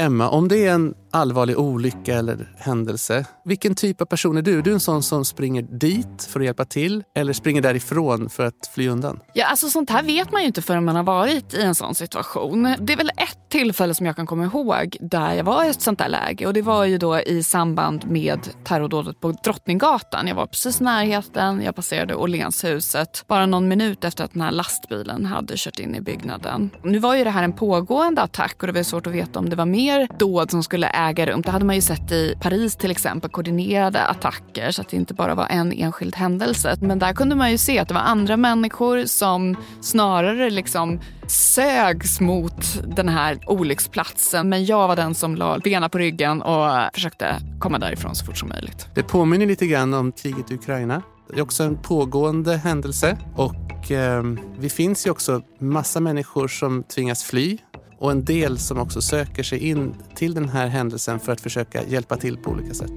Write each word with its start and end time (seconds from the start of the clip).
Emma, 0.00 0.28
om 0.28 0.48
det 0.48 0.66
är 0.66 0.74
en 0.74 0.94
allvarlig 1.10 1.58
olycka 1.58 2.14
eller 2.14 2.52
händelse, 2.56 3.26
vilken 3.44 3.74
typ 3.74 4.00
av 4.00 4.06
person 4.06 4.36
är 4.36 4.42
du? 4.42 4.58
Är 4.58 4.62
du 4.62 4.72
en 4.72 4.80
sån 4.80 5.02
som 5.02 5.24
springer 5.24 5.62
dit 5.62 6.28
för 6.28 6.40
att 6.40 6.46
hjälpa 6.46 6.64
till 6.64 7.04
eller 7.14 7.32
springer 7.32 7.62
därifrån 7.62 8.28
för 8.30 8.46
att 8.46 8.70
fly 8.74 8.88
undan? 8.88 9.20
Ja, 9.32 9.46
alltså 9.46 9.68
sånt 9.68 9.90
här 9.90 10.02
vet 10.02 10.32
man 10.32 10.40
ju 10.40 10.46
inte 10.46 10.62
förrän 10.62 10.84
man 10.84 10.96
har 10.96 11.02
varit 11.02 11.54
i 11.54 11.62
en 11.62 11.74
sån 11.74 11.94
situation. 11.94 12.74
Det 12.78 12.92
är 12.92 12.96
väl 12.96 13.10
ett 13.16 13.50
tillfälle 13.50 13.94
som 13.94 14.06
jag 14.06 14.16
kan 14.16 14.26
komma 14.26 14.44
ihåg 14.44 14.96
där 15.00 15.34
jag 15.34 15.44
var 15.44 15.64
i 15.64 15.68
ett 15.68 15.82
sånt 15.82 15.98
där 15.98 16.08
läge 16.08 16.46
och 16.46 16.52
det 16.52 16.62
var 16.62 16.84
ju 16.84 16.98
då 16.98 17.20
i 17.20 17.42
samband 17.42 18.10
med 18.10 18.48
terrordådet 18.64 19.20
på 19.20 19.32
Drottninggatan. 19.44 20.26
Jag 20.26 20.34
var 20.34 20.46
precis 20.46 20.80
i 20.80 20.84
närheten, 20.84 21.62
jag 21.62 21.76
passerade 21.76 22.14
Åhlénshuset 22.14 23.24
bara 23.26 23.46
någon 23.46 23.68
minut 23.68 24.04
efter 24.04 24.24
att 24.24 24.32
den 24.32 24.42
här 24.42 24.50
lastbilen 24.50 25.26
hade 25.26 25.54
kört 25.56 25.78
in 25.78 25.94
i 25.94 26.00
byggnaden. 26.00 26.70
Nu 26.84 26.98
var 26.98 27.14
ju 27.14 27.24
det 27.24 27.30
här 27.30 27.42
en 27.42 27.52
pågående 27.52 28.22
attack 28.22 28.56
och 28.60 28.66
det 28.66 28.72
var 28.72 28.82
svårt 28.82 29.06
att 29.06 29.12
veta 29.12 29.38
om 29.38 29.50
det 29.50 29.56
var 29.56 29.66
mer 29.66 30.08
dåd 30.18 30.50
som 30.50 30.62
skulle 30.62 30.86
äga 31.08 31.26
rum. 31.26 31.42
Det 31.42 31.50
hade 31.50 31.64
man 31.64 31.74
ju 31.74 31.80
sett 31.80 32.12
i 32.12 32.34
Paris 32.40 32.76
till 32.76 32.90
exempel, 32.90 33.30
koordinerade 33.30 34.06
attacker 34.06 34.70
så 34.70 34.82
att 34.82 34.88
det 34.88 34.96
inte 34.96 35.14
bara 35.14 35.34
var 35.34 35.46
en 35.46 35.72
enskild 35.72 36.16
händelse. 36.16 36.76
Men 36.80 36.98
där 36.98 37.12
kunde 37.12 37.34
man 37.34 37.50
ju 37.50 37.58
se 37.58 37.78
att 37.78 37.88
det 37.88 37.94
var 37.94 38.00
andra 38.00 38.36
människor 38.36 39.04
som 39.04 39.56
snarare 39.80 40.50
liksom 40.50 41.00
sögs 41.26 42.20
mot 42.20 42.82
den 42.96 43.08
här 43.08 43.38
olycksplatsen. 43.46 44.48
Men 44.48 44.64
jag 44.64 44.88
var 44.88 44.96
den 44.96 45.14
som 45.14 45.36
la 45.36 45.58
benen 45.58 45.90
på 45.90 45.98
ryggen 45.98 46.42
och 46.42 46.70
försökte 46.94 47.36
komma 47.58 47.78
därifrån 47.78 48.14
så 48.14 48.24
fort 48.24 48.36
som 48.38 48.48
möjligt. 48.48 48.86
Det 48.94 49.02
påminner 49.02 49.46
lite 49.46 49.66
grann 49.66 49.94
om 49.94 50.12
kriget 50.12 50.50
i 50.50 50.54
Ukraina. 50.54 51.02
Det 51.30 51.38
är 51.38 51.42
också 51.42 51.62
en 51.62 51.76
pågående 51.82 52.56
händelse 52.56 53.18
och 53.36 53.90
eh, 53.90 54.22
vi 54.58 54.70
finns 54.70 55.06
ju 55.06 55.10
också 55.10 55.42
massa 55.60 56.00
människor 56.00 56.48
som 56.48 56.82
tvingas 56.82 57.24
fly 57.24 57.58
och 58.00 58.10
en 58.10 58.24
del 58.24 58.58
som 58.58 58.78
också 58.78 59.02
söker 59.02 59.42
sig 59.42 59.58
in 59.58 59.94
till 60.14 60.34
den 60.34 60.48
här 60.48 60.66
händelsen 60.66 61.20
för 61.20 61.32
att 61.32 61.40
försöka 61.40 61.84
hjälpa 61.84 62.16
till 62.16 62.36
på 62.36 62.50
olika 62.50 62.74
sätt. 62.74 62.92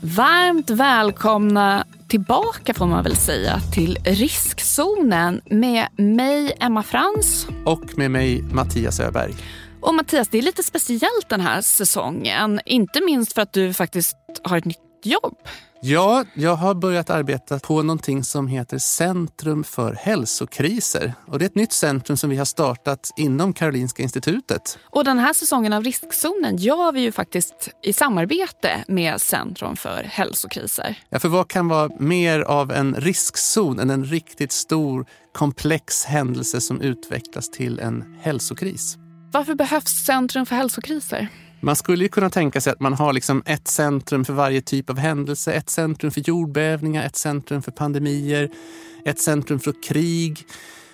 Varmt 0.00 0.70
välkomna 0.70 1.84
tillbaka 2.08 2.74
får 2.74 2.86
man 2.86 3.04
väl 3.04 3.16
säga 3.16 3.60
till 3.74 3.98
riskzonen 4.04 5.40
med 5.44 5.86
mig 5.96 6.56
Emma 6.60 6.82
Frans. 6.82 7.46
Och 7.64 7.98
med 7.98 8.10
mig 8.10 8.42
Mattias 8.42 9.00
Öberg. 9.00 9.34
Och 9.80 9.94
Mattias, 9.94 10.28
det 10.28 10.38
är 10.38 10.42
lite 10.42 10.62
speciellt 10.62 11.28
den 11.28 11.40
här 11.40 11.60
säsongen. 11.60 12.60
Inte 12.66 13.00
minst 13.04 13.32
för 13.32 13.42
att 13.42 13.52
du 13.52 13.72
faktiskt 13.72 14.16
har 14.42 14.56
ett 14.56 14.64
nytt 14.64 14.78
jobb. 15.04 15.36
Ja, 15.82 16.24
jag 16.34 16.56
har 16.56 16.74
börjat 16.74 17.10
arbeta 17.10 17.58
på 17.58 17.82
någonting 17.82 18.24
som 18.24 18.48
heter 18.48 18.78
Centrum 18.78 19.64
för 19.64 19.92
hälsokriser. 19.94 21.14
Och 21.26 21.38
det 21.38 21.44
är 21.44 21.46
ett 21.46 21.54
nytt 21.54 21.72
centrum 21.72 22.16
som 22.16 22.30
vi 22.30 22.36
har 22.36 22.44
startat 22.44 23.10
inom 23.16 23.52
Karolinska 23.52 24.02
institutet. 24.02 24.78
Och 24.82 25.04
den 25.04 25.18
här 25.18 25.32
säsongen 25.32 25.72
av 25.72 25.84
Riskzonen 25.84 26.56
gör 26.56 26.92
vi 26.92 27.00
ju 27.00 27.12
faktiskt 27.12 27.68
i 27.82 27.92
samarbete 27.92 28.84
med 28.88 29.20
Centrum 29.20 29.76
för 29.76 30.02
hälsokriser. 30.02 30.98
Ja, 31.08 31.18
för 31.18 31.28
vad 31.28 31.48
kan 31.48 31.68
vara 31.68 31.90
mer 31.98 32.40
av 32.40 32.72
en 32.72 32.94
riskzon 32.94 33.78
än 33.78 33.90
en 33.90 34.04
riktigt 34.04 34.52
stor 34.52 35.06
komplex 35.32 36.04
händelse 36.04 36.60
som 36.60 36.80
utvecklas 36.80 37.50
till 37.50 37.78
en 37.78 38.18
hälsokris? 38.22 38.96
Varför 39.32 39.54
behövs 39.54 40.04
Centrum 40.04 40.46
för 40.46 40.56
hälsokriser? 40.56 41.28
Man 41.60 41.76
skulle 41.76 42.04
ju 42.04 42.08
kunna 42.08 42.30
tänka 42.30 42.60
sig 42.60 42.72
att 42.72 42.80
man 42.80 42.92
har 42.92 43.12
liksom 43.12 43.42
ett 43.46 43.68
centrum 43.68 44.24
för 44.24 44.32
varje 44.32 44.60
typ 44.60 44.90
av 44.90 44.98
händelse. 44.98 45.52
Ett 45.52 45.70
centrum 45.70 46.10
för 46.10 46.20
jordbävningar, 46.20 47.06
ett 47.06 47.16
centrum 47.16 47.62
för 47.62 47.72
pandemier, 47.72 48.50
ett 49.04 49.20
centrum 49.20 49.60
för 49.60 49.74
krig. 49.82 50.46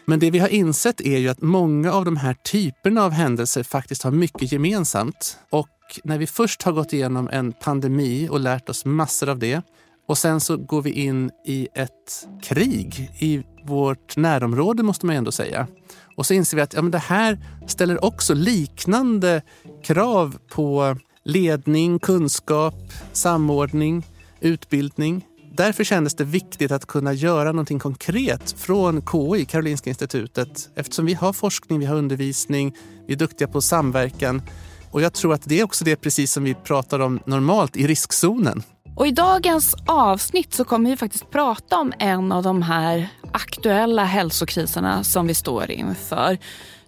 Men 0.04 0.18
det 0.18 0.30
vi 0.30 0.38
har 0.38 0.48
insett 0.48 1.00
är 1.00 1.18
ju 1.18 1.28
att 1.28 1.42
många 1.42 1.92
av 1.92 2.04
de 2.04 2.16
här 2.16 2.34
typerna 2.34 3.04
av 3.04 3.10
händelser 3.10 3.62
faktiskt 3.62 4.02
har 4.02 4.10
mycket 4.10 4.52
gemensamt. 4.52 5.38
Och 5.50 5.68
när 6.04 6.18
vi 6.18 6.26
först 6.26 6.62
har 6.62 6.72
gått 6.72 6.92
igenom 6.92 7.28
en 7.32 7.52
pandemi 7.52 8.28
och 8.30 8.40
lärt 8.40 8.68
oss 8.68 8.84
massor 8.84 9.28
av 9.28 9.38
det 9.38 9.62
och 10.08 10.18
sen 10.18 10.40
så 10.40 10.56
går 10.56 10.82
vi 10.82 10.90
in 10.90 11.30
i 11.44 11.68
ett 11.74 12.28
krig 12.42 13.10
i 13.18 13.42
vårt 13.64 14.16
närområde 14.16 14.82
måste 14.82 15.06
man 15.06 15.16
ändå 15.16 15.32
säga. 15.32 15.66
Och 16.16 16.26
så 16.26 16.34
inser 16.34 16.56
vi 16.56 16.62
att 16.62 16.74
ja, 16.74 16.82
men 16.82 16.90
det 16.90 16.98
här 16.98 17.38
ställer 17.66 18.04
också 18.04 18.34
liknande 18.34 19.42
krav 19.82 20.38
på 20.48 20.96
ledning, 21.24 21.98
kunskap, 21.98 22.92
samordning, 23.12 24.06
utbildning. 24.40 25.26
Därför 25.56 25.84
kändes 25.84 26.14
det 26.14 26.24
viktigt 26.24 26.72
att 26.72 26.86
kunna 26.86 27.12
göra 27.12 27.52
någonting 27.52 27.78
konkret 27.78 28.52
från 28.58 29.02
KI, 29.02 29.44
Karolinska 29.44 29.90
institutet, 29.90 30.68
eftersom 30.74 31.06
vi 31.06 31.14
har 31.14 31.32
forskning, 31.32 31.78
vi 31.78 31.86
har 31.86 31.96
undervisning, 31.96 32.76
vi 33.06 33.12
är 33.12 33.18
duktiga 33.18 33.48
på 33.48 33.60
samverkan. 33.60 34.42
Och 34.90 35.02
jag 35.02 35.12
tror 35.12 35.34
att 35.34 35.42
det 35.44 35.60
är 35.60 35.64
också 35.64 35.84
det 35.84 35.96
precis 35.96 36.32
som 36.32 36.44
vi 36.44 36.54
pratar 36.54 37.00
om 37.00 37.20
normalt 37.26 37.76
i 37.76 37.86
riskzonen. 37.86 38.62
Och 38.96 39.06
I 39.06 39.10
dagens 39.10 39.74
avsnitt 39.86 40.54
så 40.54 40.64
kommer 40.64 40.90
vi 40.90 40.96
faktiskt 40.96 41.30
prata 41.30 41.78
om 41.78 41.92
en 41.98 42.32
av 42.32 42.42
de 42.42 42.62
här 42.62 43.08
aktuella 43.32 44.04
hälsokriserna 44.04 45.04
som 45.04 45.26
vi 45.26 45.34
står 45.34 45.70
inför. 45.70 46.38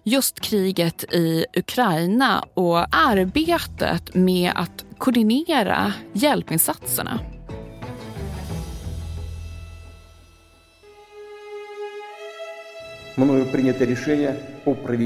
Just 0.03 0.39
kriget 0.39 1.03
i 1.03 1.45
Ukraina 1.57 2.45
och 2.53 2.95
arbetet 2.95 4.15
med 4.15 4.51
att 4.55 4.85
koordinera 4.97 5.93
hjälpinsatserna. 6.13 7.19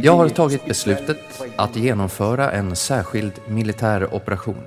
Jag 0.04 0.16
har 0.16 0.30
tagit 0.30 0.66
beslutet 0.66 1.44
att 1.56 1.76
genomföra 1.76 2.52
en 2.52 2.76
särskild 2.76 3.34
militär 3.48 4.14
operation. 4.14 4.64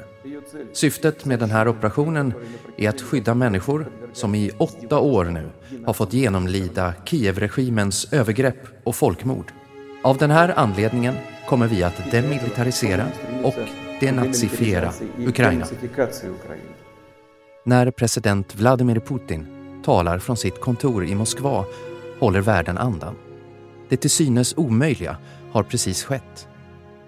Syftet 0.72 1.24
med 1.24 1.38
den 1.38 1.50
här 1.50 1.68
operationen 1.68 2.32
är 2.76 2.88
att 2.88 3.00
skydda 3.00 3.34
människor 3.34 3.86
som 4.12 4.34
i 4.34 4.50
åtta 4.58 4.98
år 4.98 5.24
nu 5.24 5.50
har 5.86 5.92
fått 5.92 6.12
genomlida 6.12 6.94
Kievregimens 7.04 8.12
övergrepp 8.12 8.66
och 8.84 8.96
folkmord. 8.96 9.52
Av 10.02 10.16
den 10.16 10.30
här 10.30 10.52
anledningen 10.56 11.14
kommer 11.48 11.66
vi 11.66 11.82
att 11.82 12.10
demilitarisera 12.10 13.06
och 13.42 13.54
denazifiera 14.00 14.92
Ukraina. 15.26 15.66
När 17.64 17.90
president 17.90 18.54
Vladimir 18.54 19.00
Putin 19.00 19.46
talar 19.84 20.18
från 20.18 20.36
sitt 20.36 20.60
kontor 20.60 21.04
i 21.04 21.14
Moskva 21.14 21.64
håller 22.20 22.40
världen 22.40 22.78
andan. 22.78 23.14
Det 23.88 23.96
till 23.96 24.10
synes 24.10 24.54
omöjliga 24.56 25.16
har 25.52 25.62
precis 25.62 26.04
skett. 26.04 26.48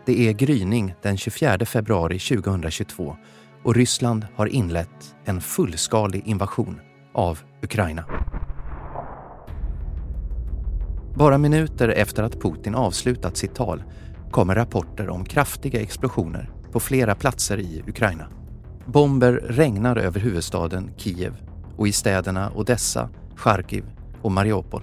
Det 0.09 0.29
är 0.29 0.33
gryning 0.33 0.95
den 1.03 1.17
24 1.17 1.59
februari 1.67 2.19
2022 2.19 3.17
och 3.63 3.75
Ryssland 3.75 4.27
har 4.37 4.47
inlett 4.47 5.15
en 5.25 5.41
fullskalig 5.41 6.27
invasion 6.27 6.81
av 7.15 7.39
Ukraina. 7.63 8.05
Bara 11.15 11.39
minuter 11.39 11.89
efter 11.89 12.23
att 12.23 12.41
Putin 12.41 12.75
avslutat 12.75 13.37
sitt 13.37 13.55
tal 13.55 13.83
kommer 14.31 14.55
rapporter 14.55 15.09
om 15.09 15.25
kraftiga 15.25 15.81
explosioner 15.81 16.51
på 16.73 16.81
flera 16.81 17.15
platser 17.15 17.59
i 17.59 17.83
Ukraina. 17.87 18.29
Bomber 18.87 19.33
regnar 19.33 19.97
över 19.97 20.21
huvudstaden 20.21 20.91
Kiev 20.97 21.37
och 21.77 21.89
i 21.89 21.93
städerna 21.93 22.53
Odessa, 22.55 23.11
Charkiv 23.37 23.85
och 24.23 24.33
Mariupol. 24.33 24.83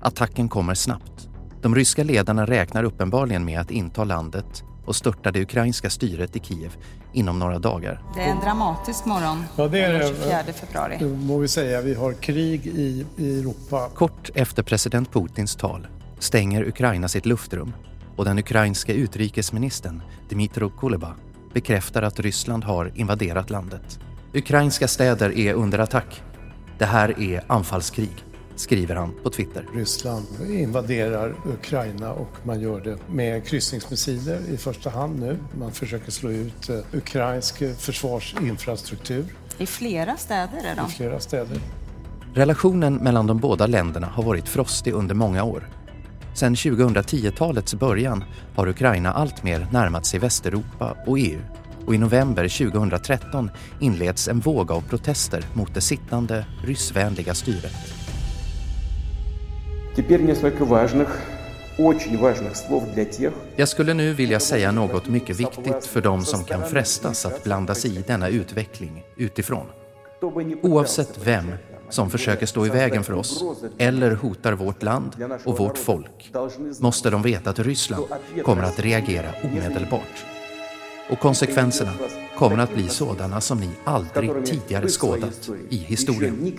Attacken 0.00 0.48
kommer 0.48 0.74
snabbt. 0.74 1.27
De 1.62 1.74
ryska 1.74 2.04
ledarna 2.04 2.46
räknar 2.46 2.84
uppenbarligen 2.84 3.44
med 3.44 3.60
att 3.60 3.70
inta 3.70 4.04
landet 4.04 4.64
och 4.84 4.96
störta 4.96 5.30
det 5.30 5.42
ukrainska 5.42 5.90
styret 5.90 6.36
i 6.36 6.40
Kiev 6.40 6.76
inom 7.12 7.38
några 7.38 7.58
dagar. 7.58 8.02
Det 8.14 8.20
är 8.20 8.28
en 8.28 8.40
dramatisk 8.40 9.04
morgon 9.04 9.44
ja, 9.56 9.68
det 9.68 9.80
är 9.80 9.92
den 9.92 10.08
24 10.08 10.52
februari. 10.54 10.96
Det 10.98 11.06
må 11.06 11.38
vi 11.38 11.48
säga. 11.48 11.80
Vi 11.80 11.94
har 11.94 12.12
krig 12.12 12.66
i, 12.66 13.06
i 13.16 13.38
Europa. 13.40 13.88
Kort 13.94 14.30
efter 14.34 14.62
president 14.62 15.12
Putins 15.12 15.56
tal 15.56 15.86
stänger 16.18 16.68
Ukraina 16.68 17.08
sitt 17.08 17.26
luftrum 17.26 17.72
och 18.16 18.24
den 18.24 18.38
ukrainska 18.38 18.92
utrikesministern 18.92 20.02
Dmytro 20.28 20.70
Kuleba 20.70 21.14
bekräftar 21.54 22.02
att 22.02 22.20
Ryssland 22.20 22.64
har 22.64 22.92
invaderat 22.94 23.50
landet. 23.50 24.00
Ukrainska 24.34 24.88
städer 24.88 25.38
är 25.38 25.54
under 25.54 25.78
attack. 25.78 26.22
Det 26.78 26.84
här 26.84 27.20
är 27.20 27.44
anfallskrig 27.46 28.24
skriver 28.60 28.94
han 28.94 29.14
på 29.22 29.30
Twitter. 29.30 29.66
Ryssland 29.74 30.26
invaderar 30.48 31.34
Ukraina 31.46 32.12
och 32.12 32.30
man 32.42 32.60
gör 32.60 32.80
det 32.80 32.98
med 33.08 33.46
kryssningsmissiler 33.46 34.40
i 34.54 34.56
första 34.56 34.90
hand 34.90 35.20
nu. 35.20 35.38
Man 35.58 35.72
försöker 35.72 36.10
slå 36.10 36.30
ut 36.30 36.68
eh, 36.68 36.78
ukrainsk 36.92 37.62
försvarsinfrastruktur. 37.78 39.24
I 39.58 39.66
flera 39.66 40.16
städer 40.16 40.58
är 40.64 40.76
de. 40.76 40.86
I 40.86 40.90
flera 40.90 41.20
städer. 41.20 41.60
Relationen 42.34 42.94
mellan 42.94 43.26
de 43.26 43.38
båda 43.38 43.66
länderna 43.66 44.06
har 44.06 44.22
varit 44.22 44.48
frostig 44.48 44.94
under 44.94 45.14
många 45.14 45.44
år. 45.44 45.68
Sedan 46.34 46.54
2010-talets 46.54 47.74
början 47.74 48.24
har 48.54 48.68
Ukraina 48.68 49.12
alltmer 49.12 49.66
närmat 49.72 50.06
sig 50.06 50.20
Västeuropa 50.20 50.96
och 51.06 51.18
EU 51.18 51.40
och 51.86 51.94
i 51.94 51.98
november 51.98 52.48
2013 52.70 53.50
inleds 53.80 54.28
en 54.28 54.40
våg 54.40 54.72
av 54.72 54.80
protester 54.80 55.44
mot 55.54 55.74
det 55.74 55.80
sittande 55.80 56.46
ryssvänliga 56.64 57.34
styret. 57.34 57.97
Jag 63.56 63.68
skulle 63.68 63.94
nu 63.94 64.14
vilja 64.14 64.40
säga 64.40 64.72
något 64.72 65.08
mycket 65.08 65.40
viktigt 65.40 65.86
för 65.86 66.00
dem 66.00 66.24
som 66.24 66.44
kan 66.44 66.64
frestas 66.64 67.26
att 67.26 67.44
blanda 67.44 67.74
sig 67.74 67.98
i 67.98 68.04
denna 68.06 68.28
utveckling 68.28 69.04
utifrån. 69.16 69.66
Oavsett 70.62 71.26
vem 71.26 71.52
som 71.88 72.10
försöker 72.10 72.46
stå 72.46 72.66
i 72.66 72.68
vägen 72.68 73.04
för 73.04 73.12
oss 73.12 73.44
eller 73.78 74.10
hotar 74.10 74.52
vårt 74.52 74.82
land 74.82 75.16
och 75.44 75.58
vårt 75.58 75.78
folk 75.78 76.32
måste 76.80 77.10
de 77.10 77.22
veta 77.22 77.50
att 77.50 77.58
Ryssland 77.58 78.04
kommer 78.44 78.62
att 78.62 78.78
reagera 78.78 79.28
omedelbart. 79.44 80.24
Och 81.10 81.18
konsekvenserna 81.18 81.92
kommer 82.36 82.58
att 82.58 82.74
bli 82.74 82.88
sådana 82.88 83.40
som 83.40 83.60
ni 83.60 83.70
aldrig 83.84 84.44
tidigare 84.44 84.88
skådat 84.88 85.50
i 85.70 85.76
historien. 85.76 86.52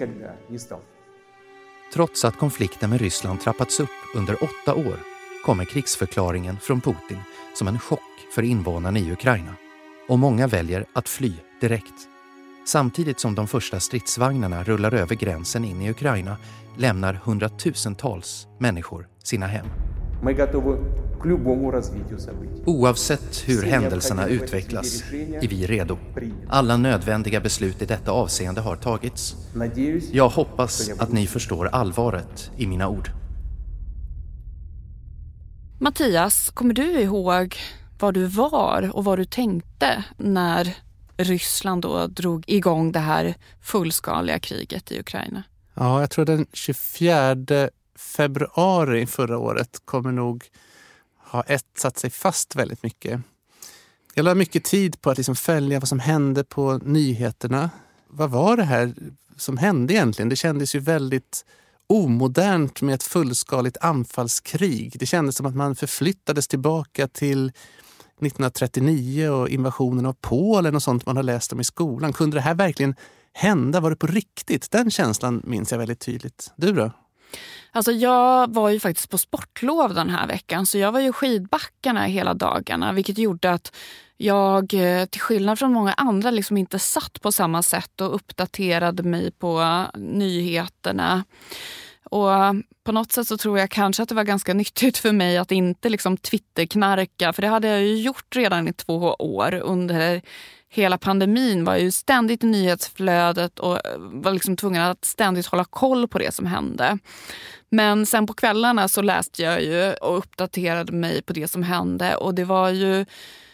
Trots 1.93 2.25
att 2.25 2.37
konflikten 2.37 2.89
med 2.89 3.01
Ryssland 3.01 3.41
trappats 3.41 3.79
upp 3.79 3.89
under 4.15 4.43
åtta 4.43 4.75
år 4.75 4.99
kommer 5.45 5.65
krigsförklaringen 5.65 6.57
från 6.59 6.81
Putin 6.81 7.17
som 7.55 7.67
en 7.67 7.79
chock 7.79 7.99
för 8.35 8.43
invånarna 8.43 8.99
i 8.99 9.11
Ukraina. 9.11 9.53
Och 10.07 10.19
många 10.19 10.47
väljer 10.47 10.85
att 10.93 11.09
fly 11.09 11.33
direkt. 11.61 11.93
Samtidigt 12.65 13.19
som 13.19 13.35
de 13.35 13.47
första 13.47 13.79
stridsvagnarna 13.79 14.63
rullar 14.63 14.93
över 14.93 15.15
gränsen 15.15 15.65
in 15.65 15.81
i 15.81 15.89
Ukraina 15.89 16.37
lämnar 16.77 17.13
hundratusentals 17.13 18.47
människor 18.59 19.07
sina 19.23 19.47
hem. 19.47 19.67
Oavsett 22.65 23.43
hur 23.45 23.63
händelserna 23.63 24.27
utvecklas 24.27 25.03
är 25.13 25.47
vi 25.47 25.67
redo. 25.67 25.97
Alla 26.49 26.77
nödvändiga 26.77 27.39
beslut 27.41 27.81
i 27.81 27.85
detta 27.85 28.11
avseende 28.11 28.61
har 28.61 28.75
tagits. 28.75 29.35
Jag 30.11 30.29
hoppas 30.29 30.89
att 30.89 31.11
ni 31.11 31.27
förstår 31.27 31.65
allvaret 31.67 32.51
i 32.57 32.67
mina 32.67 32.87
ord. 32.87 33.09
Mattias, 35.79 36.49
kommer 36.53 36.73
du 36.73 37.01
ihåg 37.01 37.55
var 37.99 38.11
du 38.11 38.25
var 38.25 38.91
och 38.93 39.05
vad 39.05 39.19
du 39.19 39.25
tänkte 39.25 40.03
när 40.17 40.75
Ryssland 41.17 41.81
då 41.81 42.07
drog 42.07 42.43
igång 42.47 42.91
det 42.91 42.99
här 42.99 43.35
fullskaliga 43.61 44.39
kriget 44.39 44.91
i 44.91 44.99
Ukraina? 44.99 45.43
Ja, 45.73 45.99
jag 45.99 46.09
tror 46.09 46.25
den 46.25 46.45
24 46.53 47.35
februari 47.97 49.05
förra 49.05 49.37
året 49.37 49.81
kommer 49.85 50.11
nog 50.11 50.43
har 51.29 51.43
etsat 51.47 51.97
sig 51.97 52.09
fast 52.09 52.55
väldigt 52.55 52.83
mycket. 52.83 53.21
Jag 54.13 54.23
la 54.23 54.35
mycket 54.35 54.63
tid 54.63 55.01
på 55.01 55.09
att 55.09 55.17
liksom 55.17 55.35
följa 55.35 55.79
vad 55.79 55.87
som 55.87 55.99
hände 55.99 56.43
på 56.43 56.77
nyheterna. 56.83 57.69
Vad 58.07 58.29
var 58.29 58.57
det 58.57 58.63
här 58.63 58.93
som 59.37 59.57
hände 59.57 59.93
egentligen? 59.93 60.29
Det 60.29 60.35
kändes 60.35 60.75
ju 60.75 60.79
väldigt 60.79 61.45
omodernt 61.87 62.81
med 62.81 62.95
ett 62.95 63.03
fullskaligt 63.03 63.77
anfallskrig. 63.81 64.95
Det 64.99 65.05
kändes 65.05 65.35
som 65.35 65.45
att 65.45 65.55
man 65.55 65.75
förflyttades 65.75 66.47
tillbaka 66.47 67.07
till 67.07 67.47
1939 67.47 69.29
och 69.29 69.49
invasionen 69.49 70.05
av 70.05 70.15
Polen 70.21 70.75
och 70.75 70.83
sånt 70.83 71.05
man 71.05 71.15
har 71.15 71.23
läst 71.23 71.53
om 71.53 71.59
i 71.59 71.63
skolan. 71.63 72.13
Kunde 72.13 72.37
det 72.37 72.41
här 72.41 72.55
verkligen 72.55 72.95
hända? 73.33 73.79
Var 73.79 73.89
det 73.89 73.95
på 73.95 74.07
riktigt? 74.07 74.71
Den 74.71 74.91
känslan 74.91 75.41
minns 75.45 75.71
jag 75.71 75.79
väldigt 75.79 75.99
tydligt. 75.99 76.51
Du 76.55 76.73
då? 76.73 76.91
Alltså 77.71 77.91
jag 77.91 78.53
var 78.53 78.69
ju 78.69 78.79
faktiskt 78.79 79.09
på 79.09 79.17
sportlov 79.17 79.93
den 79.93 80.09
här 80.09 80.27
veckan 80.27 80.65
så 80.65 80.77
jag 80.77 80.91
var 80.91 80.99
ju 80.99 81.13
skidbackarna 81.13 82.03
hela 82.05 82.33
dagarna 82.33 82.93
vilket 82.93 83.17
gjorde 83.17 83.51
att 83.51 83.75
jag 84.17 84.73
eh, 84.73 85.05
till 85.05 85.21
skillnad 85.21 85.59
från 85.59 85.73
många 85.73 85.93
andra 85.93 86.31
liksom 86.31 86.57
inte 86.57 86.79
satt 86.79 87.21
på 87.21 87.31
samma 87.31 87.63
sätt 87.63 88.01
och 88.01 88.15
uppdaterade 88.15 89.03
mig 89.03 89.31
på 89.31 89.85
nyheterna. 89.95 91.23
Och 92.03 92.33
eh, 92.33 92.53
på 92.83 92.91
något 92.91 93.11
sätt 93.11 93.27
så 93.27 93.37
tror 93.37 93.59
jag 93.59 93.69
kanske 93.69 94.03
att 94.03 94.09
det 94.09 94.15
var 94.15 94.23
ganska 94.23 94.53
nyttigt 94.63 94.97
för 94.97 95.11
mig 95.11 95.37
att 95.37 95.51
inte 95.51 95.89
liksom 95.89 96.17
Twitterknarka 96.17 97.33
för 97.33 97.41
det 97.41 97.47
hade 97.47 97.67
jag 97.67 97.81
ju 97.81 98.01
gjort 98.01 98.35
redan 98.35 98.67
i 98.67 98.73
två 98.73 99.15
år 99.19 99.53
under 99.53 100.21
hela 100.69 100.97
pandemin 100.97 101.65
var 101.65 101.75
ju 101.75 101.91
ständigt 101.91 102.43
i 102.43 102.47
nyhetsflödet 102.47 103.59
och 103.59 103.85
eh, 103.85 103.97
var 103.97 104.33
liksom 104.33 104.57
tvungen 104.57 104.81
att 104.81 105.05
ständigt 105.05 105.45
hålla 105.45 105.63
koll 105.63 106.07
på 106.07 106.19
det 106.19 106.33
som 106.33 106.45
hände. 106.45 106.97
Men 107.69 108.05
sen 108.05 108.27
på 108.27 108.33
kvällarna 108.33 108.87
så 108.87 109.01
läste 109.01 109.43
jag 109.43 109.63
ju 109.63 109.93
och 109.93 110.17
uppdaterade 110.17 110.91
mig 110.91 111.21
på 111.21 111.33
det 111.33 111.47
som 111.47 111.63
hände 111.63 112.15
och 112.15 112.35
det 112.35 112.45
var 112.45 112.69
ju 112.69 113.05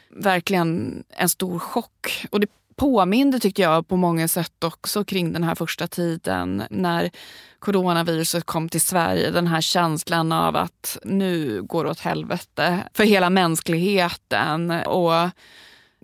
verkligen 0.09 1.03
en 1.09 1.29
stor 1.29 1.59
chock. 1.59 2.25
Och 2.31 2.39
det 2.39 2.47
påminde 2.75 3.39
tyckte 3.39 3.61
jag 3.61 3.87
på 3.87 3.95
många 3.95 4.27
sätt 4.27 4.63
också 4.63 5.03
kring 5.03 5.33
den 5.33 5.43
här 5.43 5.55
första 5.55 5.87
tiden 5.87 6.63
när 6.69 7.11
coronaviruset 7.59 8.45
kom 8.45 8.69
till 8.69 8.81
Sverige. 8.81 9.31
Den 9.31 9.47
här 9.47 9.61
känslan 9.61 10.31
av 10.31 10.55
att 10.55 10.97
nu 11.03 11.61
går 11.61 11.83
det 11.83 11.89
åt 11.89 11.99
helvete 11.99 12.83
för 12.93 13.03
hela 13.03 13.29
mänskligheten. 13.29 14.71
Och 14.71 15.29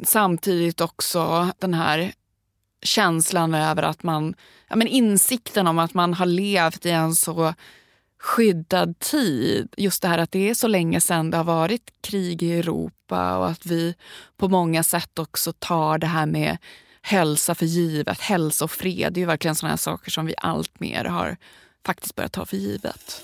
samtidigt 0.03 0.81
också 0.81 1.51
den 1.59 1.73
här 1.73 2.13
känslan 2.83 3.53
över 3.53 3.83
att 3.83 4.03
man, 4.03 4.35
ja 4.67 4.75
men 4.75 4.87
insikten 4.87 5.67
om 5.67 5.79
att 5.79 5.93
man 5.93 6.13
har 6.13 6.25
levt 6.25 6.85
i 6.85 6.89
en 6.89 7.15
så 7.15 7.53
skyddad 8.19 8.99
tid. 8.99 9.73
Just 9.77 10.01
det 10.01 10.07
här 10.07 10.17
att 10.17 10.31
det 10.31 10.49
är 10.49 10.53
så 10.53 10.67
länge 10.67 11.01
sedan 11.01 11.31
det 11.31 11.37
har 11.37 11.43
varit 11.43 11.93
krig 12.01 12.43
i 12.43 12.59
Europa 12.59 13.37
och 13.37 13.49
att 13.49 13.65
vi 13.65 13.95
på 14.37 14.49
många 14.49 14.83
sätt 14.83 15.19
också 15.19 15.53
tar 15.53 15.97
det 15.97 16.07
här 16.07 16.25
med 16.25 16.57
hälsa 17.01 17.55
för 17.55 17.65
givet. 17.65 18.19
Hälsa 18.19 18.65
och 18.65 18.71
fred, 18.71 19.13
det 19.13 19.17
är 19.17 19.21
ju 19.21 19.25
verkligen 19.25 19.55
sådana 19.55 19.77
saker 19.77 20.11
som 20.11 20.25
vi 20.25 20.33
allt 20.37 20.79
mer 20.79 21.05
har 21.05 21.37
faktiskt 21.85 22.15
börjat 22.15 22.31
ta 22.31 22.45
för 22.45 22.57
givet. 22.57 23.21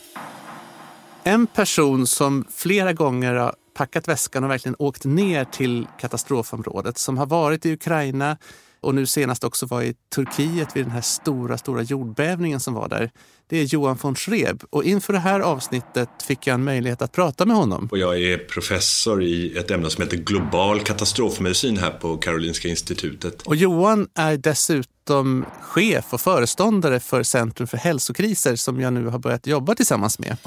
En 1.23 1.47
person 1.47 2.07
som 2.07 2.45
flera 2.51 2.93
gånger 2.93 3.33
har 3.33 3.55
packat 3.77 4.07
väskan 4.07 4.43
och 4.43 4.49
verkligen 4.49 4.75
åkt 4.79 5.05
ner 5.05 5.45
till 5.45 5.87
katastrofområdet, 5.99 6.97
som 6.97 7.17
har 7.17 7.25
varit 7.25 7.65
i 7.65 7.73
Ukraina 7.73 8.37
och 8.81 8.95
nu 8.95 9.05
senast 9.05 9.43
också 9.43 9.65
var 9.65 9.81
i 9.81 9.93
Turkiet 10.15 10.75
vid 10.75 10.85
den 10.85 10.91
här 10.91 11.01
stora, 11.01 11.57
stora 11.57 11.81
jordbävningen 11.81 12.59
som 12.59 12.73
var 12.73 12.89
där. 12.89 13.11
Det 13.47 13.57
är 13.57 13.63
Johan 13.63 13.97
von 14.01 14.15
Schreb 14.15 14.63
och 14.69 14.83
inför 14.83 15.13
det 15.13 15.19
här 15.19 15.39
avsnittet 15.39 16.09
fick 16.23 16.47
jag 16.47 16.53
en 16.53 16.63
möjlighet 16.63 17.01
att 17.01 17.11
prata 17.11 17.45
med 17.45 17.55
honom. 17.55 17.87
Och 17.91 17.97
jag 17.97 18.21
är 18.21 18.37
professor 18.37 19.23
i 19.23 19.57
ett 19.57 19.71
ämne 19.71 19.89
som 19.89 20.03
heter 20.03 20.17
global 20.17 20.79
katastrofmedicin 20.79 21.77
här 21.77 21.91
på 21.91 22.17
Karolinska 22.17 22.67
institutet. 22.67 23.41
Och 23.41 23.55
Johan 23.55 24.07
är 24.15 24.37
dessutom 24.37 25.45
chef 25.61 26.13
och 26.13 26.21
föreståndare 26.21 26.99
för 26.99 27.23
Centrum 27.23 27.67
för 27.67 27.77
hälsokriser 27.77 28.55
som 28.55 28.81
jag 28.81 28.93
nu 28.93 29.07
har 29.07 29.19
börjat 29.19 29.47
jobba 29.47 29.75
tillsammans 29.75 30.19
med. 30.19 30.37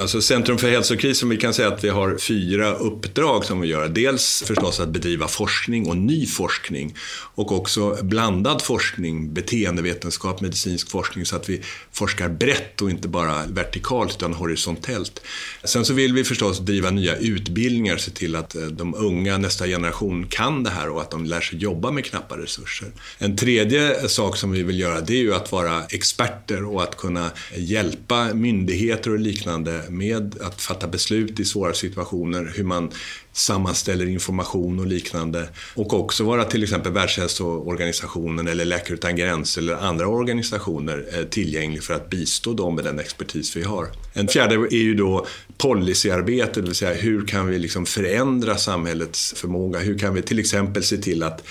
Alltså 0.00 0.22
Centrum 0.22 0.58
för 0.58 0.70
hälsokris, 0.70 1.18
som 1.18 1.28
vi 1.28 1.36
kan 1.36 1.54
säga 1.54 1.68
att 1.68 1.84
vi 1.84 1.88
har 1.88 2.18
fyra 2.18 2.74
uppdrag 2.74 3.44
som 3.44 3.60
vi 3.60 3.68
gör. 3.68 3.88
Dels 3.88 4.42
förstås 4.46 4.80
att 4.80 4.88
bedriva 4.88 5.28
forskning 5.28 5.88
och 5.88 5.96
ny 5.96 6.26
forskning 6.26 6.94
och 7.34 7.52
också 7.52 7.98
blandad 8.02 8.62
forskning, 8.62 9.34
beteendevetenskap, 9.34 10.40
medicinsk 10.40 10.90
forskning 10.90 11.26
så 11.26 11.36
att 11.36 11.48
vi 11.48 11.62
forskar 11.92 12.28
brett 12.28 12.82
och 12.82 12.90
inte 12.90 13.08
bara 13.08 13.46
vertikalt 13.46 14.14
utan 14.16 14.34
horisontellt. 14.34 15.20
Sen 15.64 15.84
så 15.84 15.94
vill 15.94 16.12
vi 16.12 16.24
förstås 16.24 16.58
driva 16.58 16.90
nya 16.90 17.16
utbildningar, 17.16 17.96
se 17.96 18.10
till 18.10 18.36
att 18.36 18.54
eh, 18.54 18.62
de 18.62 18.94
unga, 18.94 19.38
nästa 19.38 19.66
generation 19.66 20.26
kan 20.28 20.62
det 20.64 20.70
här 20.70 20.88
och 20.88 21.00
att 21.00 21.10
de 21.10 21.24
lär 21.24 21.40
sig 21.40 21.58
jobba 21.58 21.90
med 21.90 22.04
knappa 22.04 22.38
resurser. 22.38 22.88
En 23.18 23.36
tredje 23.36 24.00
eh, 24.00 24.06
sak 24.06 24.36
som 24.36 24.50
vi 24.50 24.62
vill 24.62 24.78
göra 24.78 25.00
det 25.00 25.14
är 25.14 25.22
ju 25.22 25.34
att 25.34 25.52
vara 25.52 25.84
experter 25.84 26.64
och 26.64 26.82
att 26.82 26.96
kunna 26.96 27.30
hjälpa 27.56 28.34
myndigheter 28.34 29.10
och 29.10 29.18
liknande 29.18 29.87
med 29.90 30.36
att 30.40 30.60
fatta 30.60 30.86
beslut 30.86 31.40
i 31.40 31.44
svåra 31.44 31.74
situationer, 31.74 32.52
hur 32.56 32.64
man 32.64 32.90
sammanställer 33.32 34.06
information 34.06 34.78
och 34.78 34.86
liknande. 34.86 35.48
Och 35.74 35.92
också 35.92 36.24
vara 36.24 36.44
till 36.44 36.62
exempel 36.62 36.92
Världshälsoorganisationen 36.92 38.48
eller 38.48 38.64
Läkare 38.64 38.94
utan 38.94 39.16
gränser 39.16 39.62
eller 39.62 39.74
andra 39.74 40.06
organisationer 40.06 41.06
eh, 41.14 41.24
tillgänglig 41.24 41.82
för 41.82 41.94
att 41.94 42.10
bistå 42.10 42.52
dem 42.52 42.74
med 42.74 42.84
den 42.84 42.98
expertis 42.98 43.56
vi 43.56 43.62
har. 43.62 43.88
En 44.12 44.28
fjärde 44.28 44.54
är 44.54 44.82
ju 44.82 44.94
då 44.94 45.26
policyarbete, 45.58 46.60
det 46.60 46.66
vill 46.66 46.74
säga 46.74 46.94
hur 46.94 47.26
kan 47.26 47.46
vi 47.46 47.58
liksom 47.58 47.86
förändra 47.86 48.56
samhällets 48.56 49.34
förmåga? 49.36 49.78
Hur 49.78 49.98
kan 49.98 50.14
vi 50.14 50.22
till 50.22 50.38
exempel 50.38 50.84
se 50.84 50.96
till 50.96 51.22
att 51.22 51.44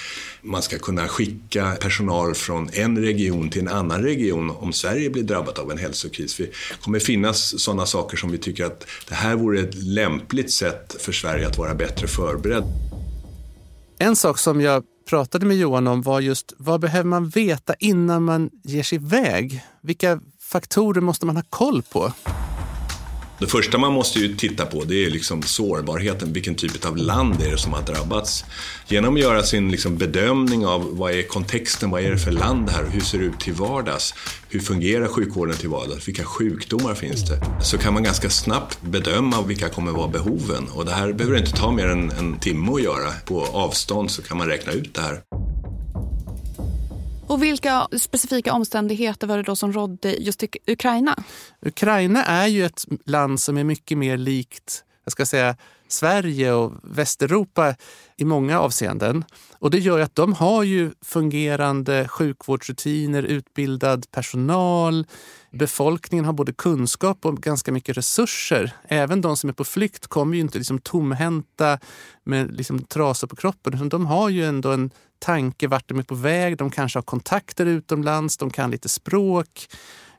man 0.48 0.62
ska 0.62 0.77
kunna 0.77 1.08
skicka 1.08 1.77
personal 1.82 2.34
från 2.36 2.70
en 2.74 2.98
region 2.98 3.50
till 3.50 3.62
en 3.62 3.68
annan 3.68 4.04
region 4.04 4.50
om 4.50 4.74
Sverige 4.74 5.10
blir 5.10 5.24
drabbat 5.24 5.60
av 5.60 5.72
en 5.72 5.77
hälsokris. 5.77 6.38
Det 6.38 6.50
kommer 6.82 7.00
finnas 7.00 7.62
sådana 7.62 7.86
saker 7.86 8.18
som 8.18 8.32
vi 8.32 8.38
tycker 8.38 8.66
att 8.66 8.88
det 9.10 9.16
här 9.16 9.36
vore 9.36 9.60
ett 9.60 9.75
lämpligt 9.75 10.51
sätt 10.51 10.96
för 11.00 11.12
Sverige 11.12 11.48
att 11.48 11.58
vara 11.58 11.75
bättre 11.75 12.08
förberedd. 12.08 12.63
En 14.00 14.16
sak 14.16 14.38
som 14.38 14.62
jag 14.62 14.84
pratade 15.10 15.46
med 15.46 15.58
Johan 15.58 15.88
om 15.88 16.01
var 16.01 16.20
just 16.20 16.54
vad 16.58 16.82
behöver 16.82 17.10
man 17.10 17.30
veta 17.30 17.74
innan 17.80 18.24
man 18.24 18.50
ger 18.63 18.84
sig 18.84 18.96
iväg? 18.96 19.63
Vilka 19.82 20.20
faktorer 20.42 21.01
måste 21.01 21.25
man 21.25 21.36
ha 21.36 21.44
koll 21.50 21.82
på? 21.82 22.13
Det 23.39 23.48
första 23.48 23.77
man 23.77 23.94
måste 23.94 24.20
ju 24.20 24.36
titta 24.36 24.65
på 24.65 24.84
det 24.84 25.06
är 25.06 25.10
liksom 25.10 25.44
sårbarheten. 25.44 26.34
Vilken 26.34 26.56
typ 26.56 26.86
av 26.86 26.98
land 26.98 27.41
är 27.41 27.51
det 27.51 27.58
som 27.58 27.74
har 27.74 27.82
drabbats? 27.82 28.46
Genom 28.88 29.13
att 29.13 29.20
göra 29.20 29.44
sin 29.44 29.72
liksom 29.72 29.98
bedömning 29.98 30.65
av 30.65 30.98
vad 30.98 31.12
är 31.12 31.24
kontexten, 31.24 31.89
vad 31.89 32.01
är 32.01 32.12
det 32.12 32.17
för 32.17 32.32
land 32.32 32.70
här, 32.70 32.86
hur 32.91 33.01
ser 33.01 33.20
det 33.20 33.25
ut 33.25 33.39
till 33.39 33.53
vardags? 33.53 34.13
Hur 34.50 34.60
fungerar 34.60 35.08
sjukvården 35.08 35.56
till 35.56 35.70
vardags? 35.70 36.08
Vilka 36.08 36.24
sjukdomar 36.24 36.96
finns 36.96 37.29
det? 37.29 37.41
Så 37.62 37.77
kan 37.77 37.94
man 37.94 38.03
ganska 38.03 38.29
snabbt 38.29 38.82
bedöma 38.82 39.41
vilka 39.41 39.70
kommer 39.70 39.91
vara 39.91 40.08
behoven. 40.08 40.67
Och 40.74 40.86
det 40.86 40.91
här 40.91 41.13
behöver 41.13 41.38
inte 41.38 41.51
ta 41.51 41.72
mer 41.72 41.88
än 41.88 42.12
en 42.12 42.39
timme 42.39 42.72
att 42.72 42.84
göra. 42.84 43.12
På 43.25 43.46
avstånd 43.46 44.12
så 44.12 44.22
kan 44.22 44.38
man 44.38 44.48
räkna 44.48 44.72
ut 44.72 44.94
det 44.94 45.01
här. 45.01 45.22
Och 47.27 47.43
vilka 47.43 47.88
specifika 47.98 48.53
omständigheter 48.53 49.27
var 49.27 49.38
det 49.38 49.43
då 49.43 49.55
som 49.55 49.74
rådde 49.74 50.12
just 50.12 50.43
i 50.43 50.50
Ukraina? 50.67 51.15
Ukraina 51.62 52.24
är 52.24 52.48
ju 52.48 52.65
ett 52.65 52.86
land 53.05 53.39
som 53.39 53.57
är 53.57 53.63
mycket 53.63 53.98
mer 53.98 54.17
likt 54.17 54.84
jag 55.07 55.12
ska 55.12 55.25
säga, 55.25 55.55
Sverige 55.88 56.53
och 56.53 56.74
Västeuropa 56.84 57.75
i 58.17 58.25
många 58.25 58.60
avseenden. 58.60 59.25
Och 59.60 59.72
det 59.72 59.79
gör 59.79 60.00
att 60.00 60.15
de 60.15 60.34
har 60.34 60.63
ju 60.63 60.91
fungerande 61.01 62.07
sjukvårdsrutiner, 62.07 63.24
utbildad 63.24 64.12
personal. 64.12 65.07
Befolkningen 65.51 66.25
har 66.25 66.34
både 66.34 66.53
kunskap 66.53 67.25
och 67.25 67.38
ganska 67.38 67.72
mycket 67.72 67.98
resurser. 67.98 68.72
Även 68.88 69.22
de 69.22 69.38
som 69.38 69.50
är 69.50 69.53
på 69.53 69.63
flykt 69.63 70.07
kommer 70.07 70.36
ju 70.36 70.41
inte 70.41 70.57
liksom 70.57 70.79
tomhänta 70.79 71.79
med 72.24 72.55
liksom 72.55 72.84
trasor 72.84 73.27
på 73.27 73.36
kroppen. 73.36 73.89
De 73.89 74.05
har 74.05 74.29
ju 74.29 74.46
ändå 74.46 74.72
en 74.72 74.91
tanke 75.20 75.68
vart 75.68 75.88
de 75.88 76.00
är 76.00 76.04
på 76.04 76.16
väg. 76.16 76.58
De 76.58 76.72
kanske 76.72 76.98
har 76.98 77.04
kontakter 77.04 77.66
utomlands, 77.66 78.38
de 78.38 78.50
kan 78.50 78.72
lite 78.72 78.90
språk. 78.90 79.68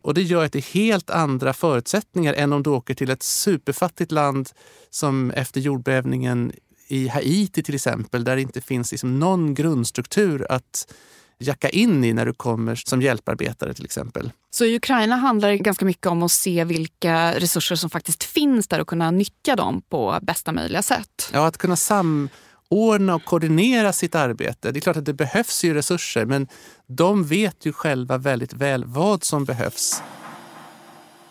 Och 0.03 0.15
det 0.15 0.23
gör 0.23 0.45
att 0.45 0.53
det 0.53 0.59
är 0.59 0.75
helt 0.75 1.11
andra 1.11 1.53
förutsättningar 1.53 2.35
än 2.35 2.53
om 2.53 2.63
du 2.63 2.71
åker 2.71 2.95
till 2.95 3.11
ett 3.11 3.23
superfattigt 3.23 4.13
land 4.13 4.51
som 4.91 5.31
efter 5.31 5.61
jordbävningen 5.61 6.53
i 6.89 7.09
Haiti 7.09 7.63
till 7.63 7.75
exempel, 7.75 8.25
där 8.25 8.37
det 8.37 8.43
inte 8.43 8.61
finns 8.61 8.93
liksom 8.93 9.19
någon 9.19 9.55
grundstruktur 9.55 10.47
att 10.51 10.95
jacka 11.39 11.69
in 11.69 12.05
i 12.05 12.13
när 12.13 12.27
du 12.27 12.33
kommer 12.33 12.75
som 12.75 13.03
hjälparbetare 13.03 13.75
till 13.75 13.85
exempel. 13.85 14.33
Så 14.51 14.65
i 14.65 14.77
Ukraina 14.77 15.17
handlar 15.17 15.49
det 15.49 15.59
ganska 15.59 15.85
mycket 15.85 16.07
om 16.07 16.23
att 16.23 16.33
se 16.33 16.65
vilka 16.65 17.39
resurser 17.39 17.77
som 17.77 17.91
faktiskt 17.91 18.25
finns 18.25 18.69
där 18.69 18.81
och 18.81 18.89
kunna 18.89 19.11
nyttja 19.11 19.57
dem 19.57 19.83
på 19.89 20.19
bästa 20.23 20.53
möjliga 20.53 20.83
sätt? 20.83 21.31
Ja, 21.33 21.47
att 21.47 21.59
kunna 21.59 21.77
sam 21.77 22.29
ordna 22.71 23.15
och 23.15 23.25
koordinera 23.25 23.93
sitt 23.93 24.15
arbete. 24.15 24.73
Det 24.73 24.79
är 24.79 24.81
klart 24.81 24.97
att 24.97 25.05
det 25.05 25.15
behövs 25.15 25.65
ju 25.65 25.75
resurser 25.75 26.25
men 26.25 26.49
de 26.87 27.25
vet 27.25 27.67
ju 27.67 27.73
själva 27.73 28.19
väldigt 28.19 28.53
väl 28.53 28.85
vad 28.85 29.25
som 29.25 29.45
behövs. 29.45 30.03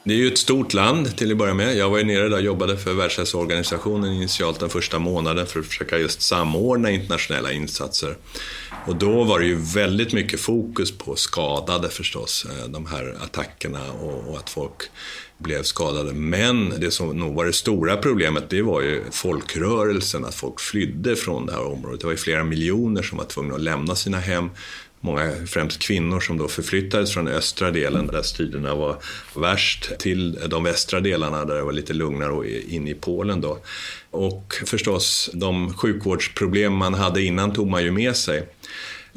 Det 0.07 0.13
är 0.13 0.17
ju 0.17 0.27
ett 0.27 0.37
stort 0.37 0.73
land 0.73 1.17
till 1.17 1.31
att 1.31 1.37
börja 1.37 1.53
med. 1.53 1.75
Jag 1.75 1.89
var 1.89 1.97
ju 1.97 2.03
nere 2.03 2.29
där 2.29 2.37
och 2.37 2.41
jobbade 2.41 2.77
för 2.77 2.93
Världshälsoorganisationen 2.93 4.13
initialt 4.13 4.59
den 4.59 4.69
första 4.69 4.99
månaden 4.99 5.47
för 5.47 5.59
att 5.59 5.65
försöka 5.65 5.97
just 5.97 6.21
samordna 6.21 6.91
internationella 6.91 7.51
insatser. 7.51 8.17
Och 8.85 8.95
då 8.95 9.23
var 9.23 9.39
det 9.39 9.45
ju 9.45 9.55
väldigt 9.55 10.13
mycket 10.13 10.39
fokus 10.39 10.97
på 10.97 11.15
skadade 11.15 11.89
förstås, 11.89 12.45
eh, 12.45 12.69
de 12.69 12.85
här 12.85 13.17
attackerna 13.23 13.91
och, 13.91 14.29
och 14.29 14.37
att 14.37 14.49
folk 14.49 14.81
blev 15.37 15.63
skadade. 15.63 16.13
Men 16.13 16.73
det 16.79 16.91
som 16.91 17.17
nog 17.17 17.35
var 17.35 17.45
det 17.45 17.53
stora 17.53 17.97
problemet, 17.97 18.49
det 18.49 18.61
var 18.61 18.81
ju 18.81 19.03
folkrörelsen, 19.11 20.25
att 20.25 20.35
folk 20.35 20.59
flydde 20.59 21.15
från 21.15 21.45
det 21.45 21.51
här 21.51 21.65
området. 21.65 21.99
Det 21.99 22.05
var 22.05 22.11
ju 22.11 22.17
flera 22.17 22.43
miljoner 22.43 23.01
som 23.01 23.17
var 23.17 23.25
tvungna 23.25 23.55
att 23.55 23.61
lämna 23.61 23.95
sina 23.95 24.19
hem. 24.19 24.49
Många, 24.99 25.31
främst 25.47 25.79
kvinnor, 25.79 26.19
som 26.19 26.37
då 26.37 26.47
förflyttades 26.47 27.13
från 27.13 27.27
östra 27.27 27.71
delen 27.71 28.07
där 28.07 28.21
striderna 28.21 28.75
var 28.75 28.97
värst 29.35 29.91
till 29.99 30.39
de 30.47 30.63
västra 30.63 30.99
delarna 30.99 31.45
där 31.45 31.55
det 31.55 31.61
var 31.61 31.71
lite 31.71 31.93
lugnare 31.93 32.31
och 32.31 32.45
in 32.45 32.87
i 32.87 32.93
Polen. 32.93 33.41
Då. 33.41 33.59
Och 34.11 34.61
förstås, 34.65 35.29
de 35.33 35.73
sjukvårdsproblem 35.73 36.73
man 36.73 36.93
hade 36.93 37.23
innan 37.23 37.53
tog 37.53 37.67
man 37.67 37.83
ju 37.83 37.91
med 37.91 38.15
sig. 38.15 38.47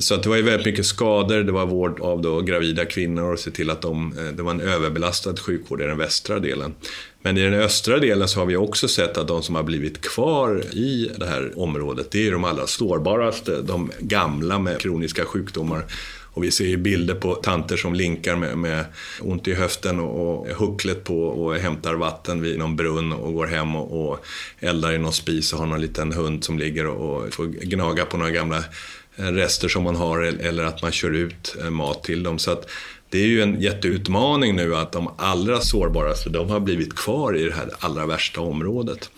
Så 0.01 0.15
att 0.15 0.23
det 0.23 0.29
var 0.29 0.37
ju 0.37 0.43
väldigt 0.43 0.67
mycket 0.67 0.87
skador, 0.87 1.43
det 1.43 1.53
var 1.53 1.67
vård 1.67 2.01
av 2.01 2.23
då 2.23 2.41
gravida 2.41 2.85
kvinnor 2.85 3.33
och 3.33 3.39
se 3.39 3.51
till 3.51 3.71
att 3.71 3.83
de, 3.83 4.19
eh, 4.19 4.25
det 4.25 4.43
var 4.43 4.51
en 4.51 4.61
överbelastad 4.61 5.37
sjukvård 5.37 5.81
i 5.81 5.85
den 5.85 5.99
västra 5.99 6.39
delen. 6.39 6.75
Men 7.23 7.37
i 7.37 7.43
den 7.43 7.55
östra 7.55 7.99
delen 7.99 8.29
så 8.29 8.39
har 8.39 8.47
vi 8.47 8.57
också 8.57 8.89
sett 8.89 9.19
att 9.19 9.29
de 9.29 9.43
som 9.43 9.55
har 9.55 9.63
blivit 9.63 10.01
kvar 10.01 10.65
i 10.73 11.11
det 11.19 11.27
här 11.27 11.53
området, 11.57 12.11
det 12.11 12.27
är 12.27 12.33
de 12.33 12.45
allra 12.45 12.67
sårbaraste, 12.67 13.63
de 13.63 13.91
gamla 14.01 14.59
med 14.59 14.79
kroniska 14.81 15.25
sjukdomar. 15.25 15.85
Och 16.33 16.45
vi 16.45 16.51
ser 16.51 16.65
ju 16.65 16.77
bilder 16.77 17.15
på 17.15 17.35
tanter 17.35 17.77
som 17.77 17.95
linkar 17.95 18.37
med, 18.37 18.59
med 18.59 18.85
ont 19.21 19.49
i 19.49 19.55
höften 19.55 20.01
och, 20.01 20.41
och 20.41 20.47
hucklet 20.49 21.05
på 21.05 21.25
och 21.25 21.55
hämtar 21.55 21.95
vatten 21.95 22.43
vid 22.43 22.59
någon 22.59 22.77
brunn 22.77 23.13
och 23.13 23.35
går 23.35 23.47
hem 23.47 23.77
och, 23.77 24.11
och 24.11 24.25
eldar 24.61 24.93
i 24.93 24.99
någon 24.99 25.13
spis 25.13 25.53
och 25.53 25.59
har 25.59 25.67
någon 25.67 25.81
liten 25.81 26.13
hund 26.13 26.45
som 26.45 26.59
ligger 26.59 26.87
och, 26.87 27.23
och 27.23 27.35
får 27.35 27.47
gnaga 27.47 28.05
på 28.05 28.17
några 28.17 28.31
gamla 28.31 28.65
Eh, 29.21 29.33
rester 29.33 29.69
som 29.69 29.83
man 29.83 29.97
har 29.97 30.21
eller 30.21 30.65
att 30.65 30.83
man 30.83 30.93
kör 30.93 31.11
ut 31.11 31.57
eh, 31.61 31.71
mat 31.71 32.05
till 32.05 32.23
dem. 32.23 32.39
Så 32.39 32.51
att 32.51 32.71
det 33.09 33.19
är 33.19 33.27
ju 33.27 33.43
en 33.43 33.61
jätteutmaning 33.61 34.57
nu 34.57 34.77
att 34.77 34.93
de 34.93 35.11
allra 35.17 35.61
sårbaraste, 35.61 36.31
de 36.31 36.51
har 36.51 36.61
blivit 36.61 36.97
kvar 36.97 37.37
i 37.37 37.45
det 37.45 37.55
här 37.55 37.71
allra 37.79 38.07
värsta 38.07 38.41
området. 38.41 39.11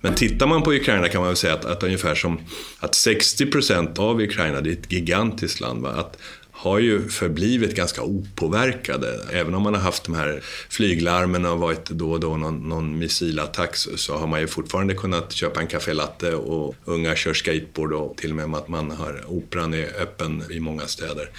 Men 0.00 0.14
tittar 0.14 0.46
man 0.46 0.62
på 0.62 0.72
Ukraina 0.72 1.08
kan 1.08 1.20
man 1.20 1.28
väl 1.28 1.36
säga 1.36 1.54
att, 1.54 1.64
att 1.64 1.82
ungefär 1.82 2.14
som 2.14 2.40
att 2.78 2.94
60 2.94 3.46
procent 3.46 3.98
av 3.98 4.20
Ukraina, 4.20 4.60
det 4.60 4.70
är 4.70 4.72
ett 4.72 4.92
gigantiskt 4.92 5.60
land, 5.60 5.82
va? 5.82 5.90
att 5.90 6.18
har 6.60 6.78
ju 6.78 7.08
förblivit 7.08 7.74
ganska 7.74 8.02
opåverkade. 8.02 9.20
Även 9.32 9.54
om 9.54 9.62
man 9.62 9.74
har 9.74 9.80
haft 9.80 10.04
de 10.04 10.14
här 10.14 10.40
flyglarmen 10.68 11.44
och 11.44 11.58
varit 11.58 11.90
då 11.90 12.12
och 12.12 12.20
då 12.20 12.36
någon, 12.36 12.68
någon 12.68 12.98
missilattack 12.98 13.76
så, 13.76 13.96
så, 13.96 14.16
har 14.16 14.26
man 14.26 14.40
ju 14.40 14.46
fortfarande 14.46 14.94
kunnat 14.94 15.32
köpa 15.32 15.60
en 15.60 15.66
café 15.66 15.92
latte 15.92 16.34
och 16.34 16.74
unga 16.84 17.16
kör 17.16 17.34
skateboard 17.34 17.92
och 17.92 18.16
till 18.16 18.30
och 18.30 18.36
med 18.36 18.58
att 18.58 18.68
man 18.68 18.90
har 18.90 19.24
operan 19.26 19.74
är 19.74 20.02
öppen 20.02 20.42
i 20.50 20.60
många 20.60 20.86
städer. 20.86 21.30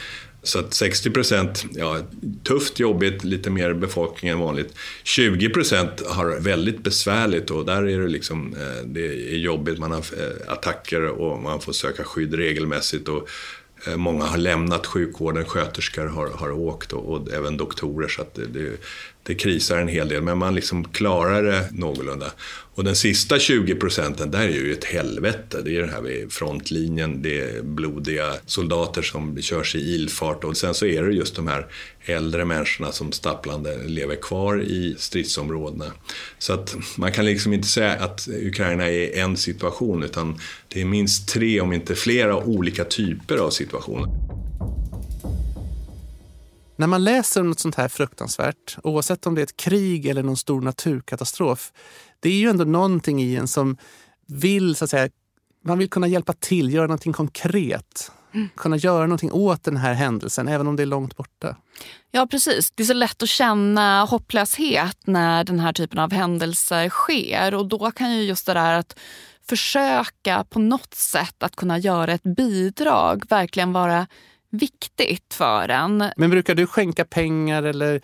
Så 0.43 0.59
att 0.59 0.73
60 0.73 1.09
procent, 1.09 1.65
ja, 1.71 1.99
tufft, 2.43 2.79
jobbigt, 2.79 3.23
lite 3.23 3.49
mer 3.49 3.73
befolkning 3.73 4.31
än 4.31 4.39
vanligt. 4.39 4.73
20 5.03 5.49
procent 5.49 6.07
har 6.07 6.39
väldigt 6.39 6.83
besvärligt 6.83 7.51
och 7.51 7.65
där 7.65 7.83
är 7.87 7.99
det 7.99 8.07
liksom, 8.07 8.53
eh, 8.53 8.85
det 8.85 9.33
är 9.33 9.37
jobbigt, 9.37 9.79
man 9.79 9.91
har 9.91 9.99
eh, 9.99 10.51
attacker 10.53 11.05
och 11.05 11.41
man 11.41 11.61
får 11.61 11.73
söka 11.73 12.03
skydd 12.03 12.33
regelmässigt 12.33 13.07
och 13.07 13.29
Eh, 13.87 13.97
många 13.97 14.25
har 14.25 14.37
lämnat 14.37 14.85
sjukvården, 14.85 15.45
sköterskor 15.45 16.05
har, 16.05 16.27
har 16.27 16.51
åkt 16.51 16.93
och, 16.93 17.13
och 17.13 17.31
även 17.33 17.57
doktorer. 17.57 18.07
Så 18.07 18.25
det, 18.33 18.45
det, 18.45 18.77
det, 19.23 19.35
krisar 19.35 19.77
en 19.77 19.87
hel 19.87 20.07
del, 20.07 20.21
men 20.21 20.37
man 20.37 20.55
liksom 20.55 20.83
klarar 20.83 21.43
det 21.43 21.67
någorlunda. 21.71 22.31
Och 22.75 22.83
den 22.83 22.95
sista 22.95 23.39
20 23.39 23.75
procenten, 23.75 24.31
där 24.31 24.39
är 24.41 24.49
ju 24.49 24.73
ett 24.73 24.83
helvete. 24.83 25.61
Det 25.65 25.75
är 25.75 25.79
den 25.79 25.89
här 25.89 26.01
vid 26.01 26.31
frontlinjen, 26.31 27.21
det 27.21 27.39
är 27.39 27.61
blodiga 27.61 28.33
soldater 28.45 29.01
som 29.01 29.41
körs 29.41 29.75
i 29.75 29.79
ilfart 29.79 30.43
och 30.43 30.57
sen 30.57 30.73
så 30.73 30.85
är 30.85 31.03
det 31.03 31.13
just 31.13 31.35
de 31.35 31.47
här 31.47 31.67
äldre 32.05 32.45
människorna 32.45 32.91
som 32.91 33.11
stapplande 33.11 33.77
lever 33.87 34.15
kvar 34.15 34.61
i 34.61 34.95
stridsområdena. 34.97 35.85
Så 36.39 36.53
att 36.53 36.75
man 36.97 37.11
kan 37.11 37.25
liksom 37.25 37.53
inte 37.53 37.67
säga 37.67 37.91
att 37.91 38.27
Ukraina 38.27 38.89
är 38.89 39.17
en 39.17 39.37
situation 39.37 40.03
utan 40.03 40.39
det 40.67 40.81
är 40.81 40.85
minst 40.85 41.29
tre, 41.29 41.61
om 41.61 41.73
inte 41.73 41.95
flera, 41.95 42.37
olika 42.37 42.83
typer 42.83 43.37
av 43.37 43.49
situationer. 43.49 44.07
När 46.81 46.87
man 46.87 47.03
läser 47.03 47.41
om 47.41 47.49
något 47.49 47.59
sånt 47.59 47.75
här 47.75 47.87
fruktansvärt, 47.87 48.77
oavsett 48.83 49.27
om 49.27 49.35
det 49.35 49.41
är 49.41 49.43
ett 49.43 49.57
krig 49.57 50.05
eller 50.05 50.23
någon 50.23 50.37
stor 50.37 50.61
naturkatastrof, 50.61 51.71
det 52.19 52.29
är 52.29 52.33
ju 52.33 52.49
ändå 52.49 52.63
någonting 52.63 53.21
i 53.21 53.35
en 53.35 53.47
som 53.47 53.77
vill, 54.27 54.75
så 54.75 54.83
att 54.83 54.89
säga, 54.89 55.09
man 55.65 55.77
vill 55.77 55.89
kunna 55.89 56.07
hjälpa 56.07 56.33
till, 56.33 56.73
göra 56.73 56.87
någonting 56.87 57.13
konkret. 57.13 58.11
Mm. 58.33 58.49
Kunna 58.55 58.77
göra 58.77 59.03
någonting 59.03 59.31
åt 59.31 59.63
den 59.63 59.77
här 59.77 59.93
händelsen, 59.93 60.47
även 60.47 60.67
om 60.67 60.75
det 60.75 60.83
är 60.83 60.87
långt 60.87 61.17
borta. 61.17 61.55
Ja, 62.11 62.27
precis. 62.27 62.71
Det 62.71 62.83
är 62.83 62.87
så 62.87 62.93
lätt 62.93 63.23
att 63.23 63.29
känna 63.29 64.05
hopplöshet 64.05 64.97
när 65.05 65.43
den 65.43 65.59
här 65.59 65.73
typen 65.73 65.99
av 65.99 66.11
händelser 66.11 66.89
sker. 66.89 67.53
Och 67.53 67.65
då 67.65 67.91
kan 67.91 68.13
ju 68.15 68.23
just 68.23 68.45
det 68.45 68.53
där 68.53 68.73
att 68.73 68.99
försöka 69.49 70.45
på 70.49 70.59
något 70.59 70.93
sätt 70.93 71.43
att 71.43 71.55
kunna 71.55 71.77
göra 71.77 72.13
ett 72.13 72.23
bidrag 72.23 73.23
verkligen 73.29 73.73
vara 73.73 74.07
viktigt 74.51 75.33
för 75.33 75.69
en. 75.69 76.03
Men 76.17 76.29
brukar 76.29 76.55
du 76.55 76.67
skänka 76.67 77.05
pengar 77.05 77.63
eller 77.63 78.01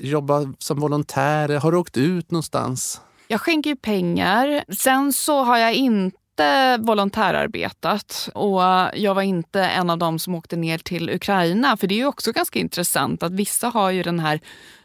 jobba 0.00 0.52
som 0.58 0.80
volontär? 0.80 1.58
Har 1.58 1.72
du 1.72 1.78
åkt 1.78 1.96
ut 1.96 2.30
någonstans? 2.30 3.00
Jag 3.28 3.40
skänker 3.40 3.70
ju 3.70 3.76
pengar. 3.76 4.64
Sen 4.78 5.12
så 5.12 5.42
har 5.42 5.58
jag 5.58 5.74
inte 5.74 6.78
volontärarbetat 6.80 8.28
och 8.34 8.60
jag 8.94 9.14
var 9.14 9.22
inte 9.22 9.60
en 9.60 9.90
av 9.90 9.98
dem 9.98 10.18
som 10.18 10.34
åkte 10.34 10.56
ner 10.56 10.78
till 10.78 11.10
Ukraina. 11.10 11.76
För 11.76 11.86
det 11.86 11.94
är 11.94 11.96
ju 11.96 12.06
också 12.06 12.32
ganska 12.32 12.58
intressant 12.58 13.22
att 13.22 13.32
vissa 13.32 13.68
har 13.68 13.90
ju 13.90 14.02
den 14.02 14.20
här 14.20 14.40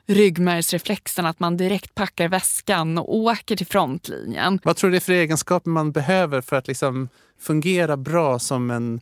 ryggmärgsreflexen 0.07 1.25
att 1.25 1.39
man 1.39 1.57
direkt 1.57 1.95
packar 1.95 2.27
väskan 2.27 2.97
och 2.97 3.15
åker 3.15 3.55
till 3.55 3.67
frontlinjen. 3.67 4.59
Vad 4.63 4.75
tror 4.75 4.89
du 4.89 4.91
det 4.91 4.97
är 4.97 5.01
för 5.01 5.13
egenskaper 5.13 5.69
man 5.69 5.91
behöver 5.91 6.41
för 6.41 6.55
att 6.55 6.67
liksom 6.67 7.09
fungera 7.39 7.97
bra 7.97 8.39
som 8.39 8.71
en 8.71 9.01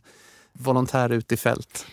volontär 0.58 1.12
ute 1.12 1.34
i 1.34 1.36
fält? 1.36 1.86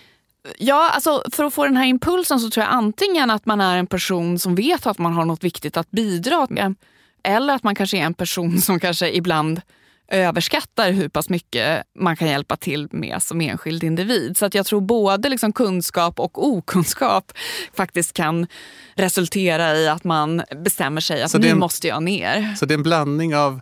Ja, 0.57 0.89
alltså 0.89 1.23
för 1.31 1.43
att 1.43 1.53
få 1.53 1.65
den 1.65 1.77
här 1.77 1.85
impulsen 1.85 2.39
så 2.39 2.49
tror 2.49 2.65
jag 2.65 2.73
antingen 2.73 3.31
att 3.31 3.45
man 3.45 3.61
är 3.61 3.77
en 3.77 3.87
person 3.87 4.39
som 4.39 4.55
vet 4.55 4.87
att 4.87 4.97
man 4.97 5.13
har 5.13 5.25
något 5.25 5.43
viktigt 5.43 5.77
att 5.77 5.91
bidra 5.91 6.47
med 6.49 6.75
Eller 7.23 7.55
att 7.55 7.63
man 7.63 7.75
kanske 7.75 7.97
är 7.97 8.01
en 8.01 8.13
person 8.13 8.61
som 8.61 8.79
kanske 8.79 9.11
ibland 9.11 9.61
överskattar 10.07 10.91
hur 10.91 11.09
pass 11.09 11.29
mycket 11.29 11.83
man 11.99 12.15
kan 12.15 12.27
hjälpa 12.27 12.55
till 12.55 12.87
med 12.91 13.23
som 13.23 13.41
enskild 13.41 13.83
individ. 13.83 14.37
Så 14.37 14.45
att 14.45 14.55
jag 14.55 14.65
tror 14.65 14.81
både 14.81 15.29
liksom 15.29 15.53
kunskap 15.53 16.19
och 16.19 16.47
okunskap 16.47 17.31
faktiskt 17.73 18.13
kan 18.13 18.47
resultera 18.95 19.75
i 19.77 19.87
att 19.87 20.03
man 20.03 20.43
bestämmer 20.55 21.01
sig 21.01 21.23
att 21.23 21.33
nu 21.33 21.47
en, 21.47 21.59
måste 21.59 21.87
jag 21.87 22.03
ner. 22.03 22.55
Så 22.55 22.65
det 22.65 22.73
är 22.73 22.77
en 22.77 22.83
blandning 22.83 23.35
av 23.35 23.61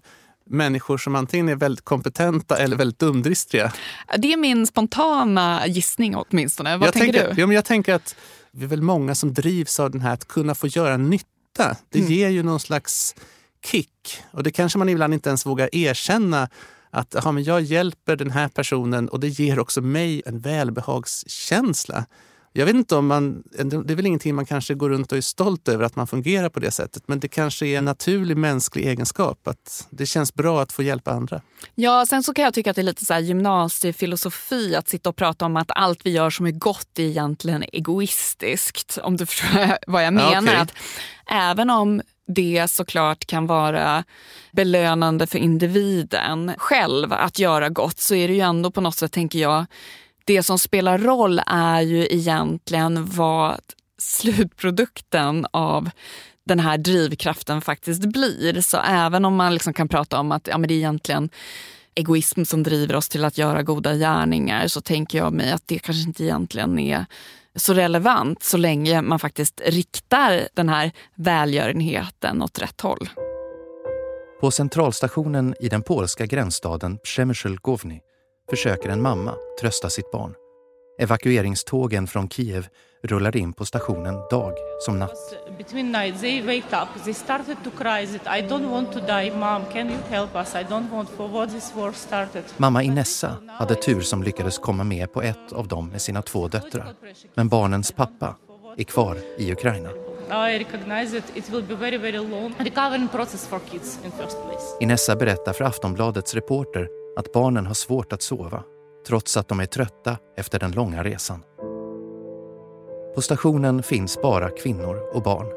människor 0.52 0.98
som 0.98 1.16
antingen 1.16 1.50
är 1.50 1.56
väldigt 1.56 1.86
kompetenta 1.86 2.58
eller 2.58 2.78
väldigt 2.78 3.00
dumdristiga? 3.00 3.74
Det 4.18 4.34
är 4.34 4.38
min 4.38 4.68
spontana 4.68 5.68
gissning 5.68 6.16
åtminstone. 6.16 6.78
Vad 6.78 6.88
jag 6.88 6.94
tänker, 6.94 7.14
tänker, 7.14 7.36
du? 7.36 7.42
Ja, 7.42 7.48
men 7.48 7.56
jag 7.56 7.66
tänker 7.66 7.94
att 7.94 8.16
vi 8.52 8.64
är 8.64 8.68
väl 8.68 8.82
många 8.82 9.16
som 9.16 9.34
drivs 9.34 9.80
av 9.80 9.92
den 9.92 10.02
här 10.02 10.14
att 10.14 10.28
kunna 10.28 10.56
få 10.56 10.68
göra 10.68 10.98
nytta. 10.98 11.76
Det 11.90 12.00
mm. 12.00 12.12
ger 12.12 12.30
ju 12.30 12.44
någon 12.44 12.60
slags 12.60 13.16
kick. 13.66 14.24
Och 14.32 14.44
det 14.44 14.52
kanske 14.52 14.80
man 14.80 14.90
ibland 14.90 15.14
inte 15.14 15.30
ens 15.30 15.46
vågar 15.46 15.76
erkänna 15.76 16.50
att 16.90 17.16
aha, 17.16 17.32
men 17.32 17.44
jag 17.44 17.62
hjälper 17.62 18.16
den 18.16 18.32
här 18.32 18.48
personen 18.48 19.10
och 19.10 19.20
det 19.20 19.28
ger 19.28 19.60
också 19.60 19.82
mig 19.82 20.22
en 20.26 20.40
välbehagskänsla. 20.40 22.06
Jag 22.54 22.66
vet 22.66 22.76
inte 22.76 22.96
om 22.96 23.08
man, 23.08 23.44
det 23.86 23.92
är 23.92 23.96
väl 23.96 24.06
ingenting 24.06 24.36
man 24.36 24.46
kanske 24.46 24.74
går 24.74 24.90
runt 24.90 25.12
och 25.12 25.18
är 25.18 25.22
stolt 25.22 25.68
över 25.68 25.84
att 25.86 25.96
man 25.96 26.08
fungerar 26.08 26.50
på 26.50 26.60
det 26.60 26.72
sättet. 26.72 27.04
Men 27.08 27.20
det 27.20 27.28
kanske 27.28 27.68
är 27.68 27.78
en 27.78 27.86
naturlig 27.86 28.38
mänsklig 28.38 28.88
egenskap 28.88 29.48
att 29.48 29.88
det 29.90 30.06
känns 30.06 30.34
bra 30.34 30.62
att 30.62 30.72
få 30.72 30.84
hjälpa 30.84 31.12
andra. 31.12 31.42
Ja, 31.76 32.06
sen 32.06 32.24
så 32.24 32.34
kan 32.34 32.46
jag 32.46 32.54
tycka 32.54 32.70
att 32.70 32.76
det 32.76 32.82
är 32.82 32.84
lite 32.84 33.06
så 33.06 33.14
här 33.14 33.22
gymnasiefilosofi 33.22 34.76
att 34.76 34.90
sitta 34.90 35.10
och 35.10 35.16
prata 35.16 35.46
om 35.46 35.58
att 35.58 35.72
allt 35.76 36.06
vi 36.06 36.10
gör 36.10 36.30
som 36.30 36.46
är 36.46 36.52
gott 36.52 37.00
är 37.00 37.04
egentligen 37.04 37.64
egoistiskt. 37.74 38.98
Om 39.04 39.18
du 39.18 39.26
förstår 39.26 39.78
vad 39.88 40.06
jag 40.06 40.14
menar. 40.14 40.34
Ja, 40.34 40.42
okay. 40.42 40.56
att 40.56 40.74
även 41.30 41.70
om 41.70 42.02
det 42.28 42.66
såklart 42.70 43.26
kan 43.26 43.48
vara 43.48 44.04
belönande 44.52 45.28
för 45.28 45.40
individen 45.40 46.54
själv 46.58 47.14
att 47.14 47.40
göra 47.40 47.70
gott 47.70 48.00
så 48.00 48.16
är 48.16 48.28
det 48.28 48.34
ju 48.34 48.40
ändå 48.40 48.72
på 48.72 48.82
något 48.82 48.96
sätt, 48.96 49.12
tänker 49.12 49.40
jag, 49.40 49.66
det 50.32 50.44
som 50.44 50.60
spelar 50.60 50.98
roll 50.98 51.42
är 51.48 51.82
ju 51.82 52.08
egentligen 52.10 53.06
vad 53.06 53.60
slutprodukten 53.98 55.46
av 55.52 55.90
den 56.46 56.60
här 56.60 56.78
drivkraften 56.78 57.62
faktiskt 57.62 58.06
blir. 58.06 58.62
Så 58.62 58.78
även 58.78 59.26
om 59.26 59.36
man 59.36 59.54
liksom 59.54 59.74
kan 59.74 59.88
prata 59.88 60.20
om 60.20 60.32
att 60.32 60.48
ja, 60.48 60.58
men 60.58 60.68
det 60.68 60.74
är 60.74 60.78
egentligen 60.78 61.30
egoism 61.96 62.44
som 62.44 62.64
driver 62.64 62.96
oss 62.96 63.10
till 63.10 63.26
att 63.26 63.38
göra 63.38 63.64
goda 63.64 63.96
gärningar 63.96 64.68
så 64.68 64.82
tänker 64.82 65.18
jag 65.18 65.34
mig 65.34 65.52
att 65.52 65.64
det 65.66 65.80
kanske 65.80 66.08
inte 66.08 66.24
egentligen 66.24 66.80
är 66.80 67.06
så 67.56 67.74
relevant 67.74 68.44
så 68.44 68.58
länge 68.58 69.02
man 69.02 69.20
faktiskt 69.20 69.62
riktar 69.66 70.48
den 70.54 70.70
här 70.70 70.92
välgörenheten 71.16 72.42
åt 72.42 72.60
rätt 72.60 72.82
håll. 72.82 73.10
På 74.42 74.52
centralstationen 74.52 75.56
i 75.60 75.70
den 75.70 75.82
polska 75.82 76.26
gränsstaden 76.26 76.98
Przemysl-Główny 76.98 78.00
försöker 78.52 78.90
en 78.90 79.02
mamma 79.02 79.36
trösta 79.62 79.90
sitt 79.90 80.12
barn. 80.12 80.36
Evakueringstågen 81.00 82.08
från 82.08 82.30
Kiev 82.30 82.68
rullade 83.04 83.40
in 83.40 83.54
på 83.54 83.66
stationen 83.66 84.16
dag 84.32 84.54
som 84.80 85.00
natt. 85.00 85.18
Between 85.58 85.92
night 85.92 86.22
they 86.22 86.42
wake 86.42 86.82
up, 86.82 87.04
they 87.04 87.14
started 87.14 87.58
to 87.64 87.70
cry 87.70 88.08
that 88.08 88.38
I 88.38 88.42
don't 88.48 88.70
want 88.70 88.94
to 88.94 89.00
die, 89.00 89.32
mom, 89.32 89.62
can 89.74 89.90
you 89.90 90.00
help 90.10 90.36
us? 90.36 90.56
I 90.56 90.64
don't 90.64 90.92
want 90.92 91.10
for 91.10 91.28
what 91.28 91.50
this 91.50 91.74
war 91.76 91.92
started. 91.92 92.44
Mamma 92.58 92.84
Inessa 92.84 93.36
hade 93.48 93.76
tur 93.76 94.02
som 94.02 94.24
lyckades 94.24 94.58
komma 94.58 94.84
med 94.84 95.14
på 95.14 95.22
ett 95.22 95.54
av 95.54 95.68
dem 95.68 95.90
med 95.90 96.02
sina 96.02 96.22
två 96.22 96.48
döttrar. 96.48 96.96
Men 97.34 97.50
barnens 97.50 97.92
pappa 97.92 98.36
är 98.78 98.84
kvar 98.84 99.18
i 99.38 99.52
Ukraina. 99.52 99.90
I 100.30 100.60
recognize 100.60 101.22
that 101.22 101.38
it 101.38 101.50
will 101.50 101.64
be 101.64 101.76
very, 101.76 101.98
very 101.98 102.18
long 102.18 102.54
recovering 102.58 103.08
process 103.08 103.48
for 103.48 103.60
kids 103.60 104.00
in 104.06 104.12
first 104.12 104.38
place. 104.44 104.78
Inessa 104.80 105.16
berättar 105.16 105.54
för 105.54 105.66
Aftonbladets 105.66 106.36
reporter 106.36 107.01
att 107.22 107.32
barnen 107.32 107.66
har 107.66 107.74
svårt 107.74 108.14
att 108.14 108.22
sova 108.22 108.64
trots 109.08 109.38
att 109.38 109.48
de 109.48 109.60
är 109.60 109.66
trötta 109.66 110.18
efter 110.38 110.60
den 110.60 110.72
långa 110.72 111.04
resan. 111.04 111.44
På 113.16 113.22
stationen 113.22 113.84
finns 113.84 114.22
bara 114.22 114.50
kvinnor 114.50 115.02
och 115.14 115.24
barn. 115.24 115.48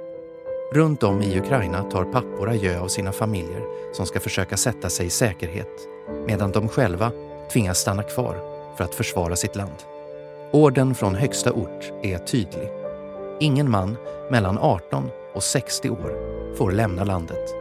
Runt 0.73 1.03
om 1.03 1.23
i 1.23 1.39
Ukraina 1.39 1.83
tar 1.83 2.05
pappor 2.05 2.49
adjö 2.49 2.81
av 2.81 2.89
sina 2.89 3.13
familjer 3.13 3.63
som 3.93 4.07
ska 4.07 4.21
försöka 4.21 4.57
sätta 4.57 4.89
sig 4.91 5.07
i 5.07 5.11
säkerhet 5.11 5.89
medan 6.27 6.53
de 6.53 6.69
själva 6.69 7.13
tvingas 7.53 7.79
stanna 7.79 8.03
kvar 8.03 8.37
för 8.77 8.85
att 8.85 8.95
försvara 8.95 9.37
sitt 9.37 9.57
land. 9.57 9.85
Orden 10.53 10.95
från 10.95 11.15
högsta 11.15 11.53
ort 11.53 11.93
är 12.03 12.19
tydlig. 12.19 12.69
Ingen 13.41 13.71
man 13.71 13.97
mellan 14.31 14.59
18 14.59 15.11
och 15.35 15.43
60 15.43 15.91
år 15.91 16.35
får 16.57 16.73
lämna 16.73 17.05
landet. 17.05 17.55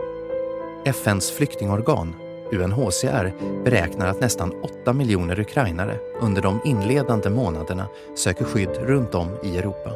FNs 0.86 1.32
flyktingorgan 1.32 2.16
UNHCR 2.54 3.32
beräknar 3.64 4.08
att 4.08 4.22
nästan 4.22 4.54
8 4.82 4.94
miljoner 4.94 5.40
ukrainare 5.40 5.98
under 6.22 6.42
de 6.42 6.62
inledande 6.66 7.30
månaderna 7.30 7.88
söker 8.16 8.46
skydd 8.46 8.78
runt 8.82 9.16
om 9.16 9.30
i 9.44 9.58
Europa. 9.58 9.92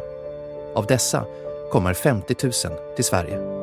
Av 0.75 0.85
dessa 0.85 1.25
kommer 1.71 1.93
50 1.93 2.35
000 2.43 2.53
till 2.95 3.05
Sverige. 3.05 3.57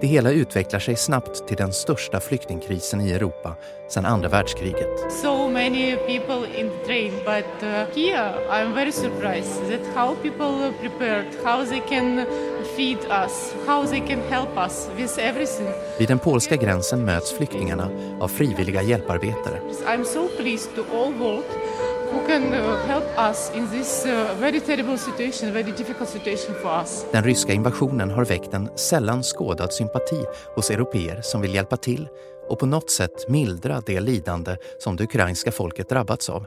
Det 0.00 0.06
hela 0.06 0.30
utvecklar 0.30 0.80
sig 0.80 0.96
snabbt 0.96 1.48
till 1.48 1.56
den 1.56 1.72
största 1.72 2.20
flyktingkrisen 2.20 3.00
i 3.00 3.12
Europa 3.12 3.54
sedan 3.88 4.06
andra 4.06 4.28
världskriget. 4.28 5.12
So 5.22 5.48
many 5.48 5.96
people 5.96 6.60
in 6.60 6.70
the 6.70 6.86
train, 6.86 7.12
but 7.24 7.62
uh, 7.62 7.68
here 7.94 8.34
I'm 8.50 8.74
very 8.74 8.92
surprised 8.92 9.70
that 9.70 9.80
how 9.94 10.14
people 10.22 10.72
prepared, 10.80 11.26
how 11.44 11.64
they 11.64 11.82
can 11.88 12.26
feed 12.76 12.98
us, 13.24 13.54
how 13.66 13.86
they 13.86 14.00
can 14.00 14.20
help 14.30 14.56
us 14.66 14.88
with 14.96 15.18
everything. 15.18 15.68
Vid 15.98 16.08
den 16.08 16.18
polska 16.18 16.56
gränsen 16.56 17.04
möts 17.04 17.32
flyktingarna 17.32 17.90
av 18.20 18.28
frivilliga 18.28 18.82
hjälparbetare. 18.82 19.60
I'm 19.86 20.04
so 20.04 20.28
pleased 20.36 20.74
to 20.74 20.82
all 20.96 21.12
world 21.12 21.44
who 22.12 22.26
can 22.26 22.42
uh, 22.42 22.86
help 22.86 23.18
us 23.30 23.52
in 23.54 23.68
this 23.70 24.06
uh, 24.06 24.40
very 24.40 24.60
terrible 24.60 24.98
situation, 24.98 25.52
very 25.52 25.72
difficult 25.72 26.08
situation 26.08 26.54
for 26.62 26.80
us. 26.80 27.06
Den 27.12 27.24
ryska 27.24 27.52
invasionen 27.52 28.10
har 28.10 28.24
väckt 28.24 28.54
en 28.54 28.68
sällan 28.76 29.22
skådad 29.22 29.72
sympati 29.72 30.24
hos 30.54 30.70
europeer 30.70 31.20
som 31.22 31.40
vill 31.40 31.54
hjälpa 31.54 31.76
till 31.76 32.08
och 32.48 32.58
på 32.58 32.66
något 32.66 32.90
sätt 32.90 33.28
mildra 33.28 33.82
det 33.86 34.00
lidande 34.00 34.56
som 34.78 34.96
det 34.96 35.04
ukrainska 35.04 35.52
folket 35.52 35.88
drabbats 35.88 36.30
av. 36.30 36.46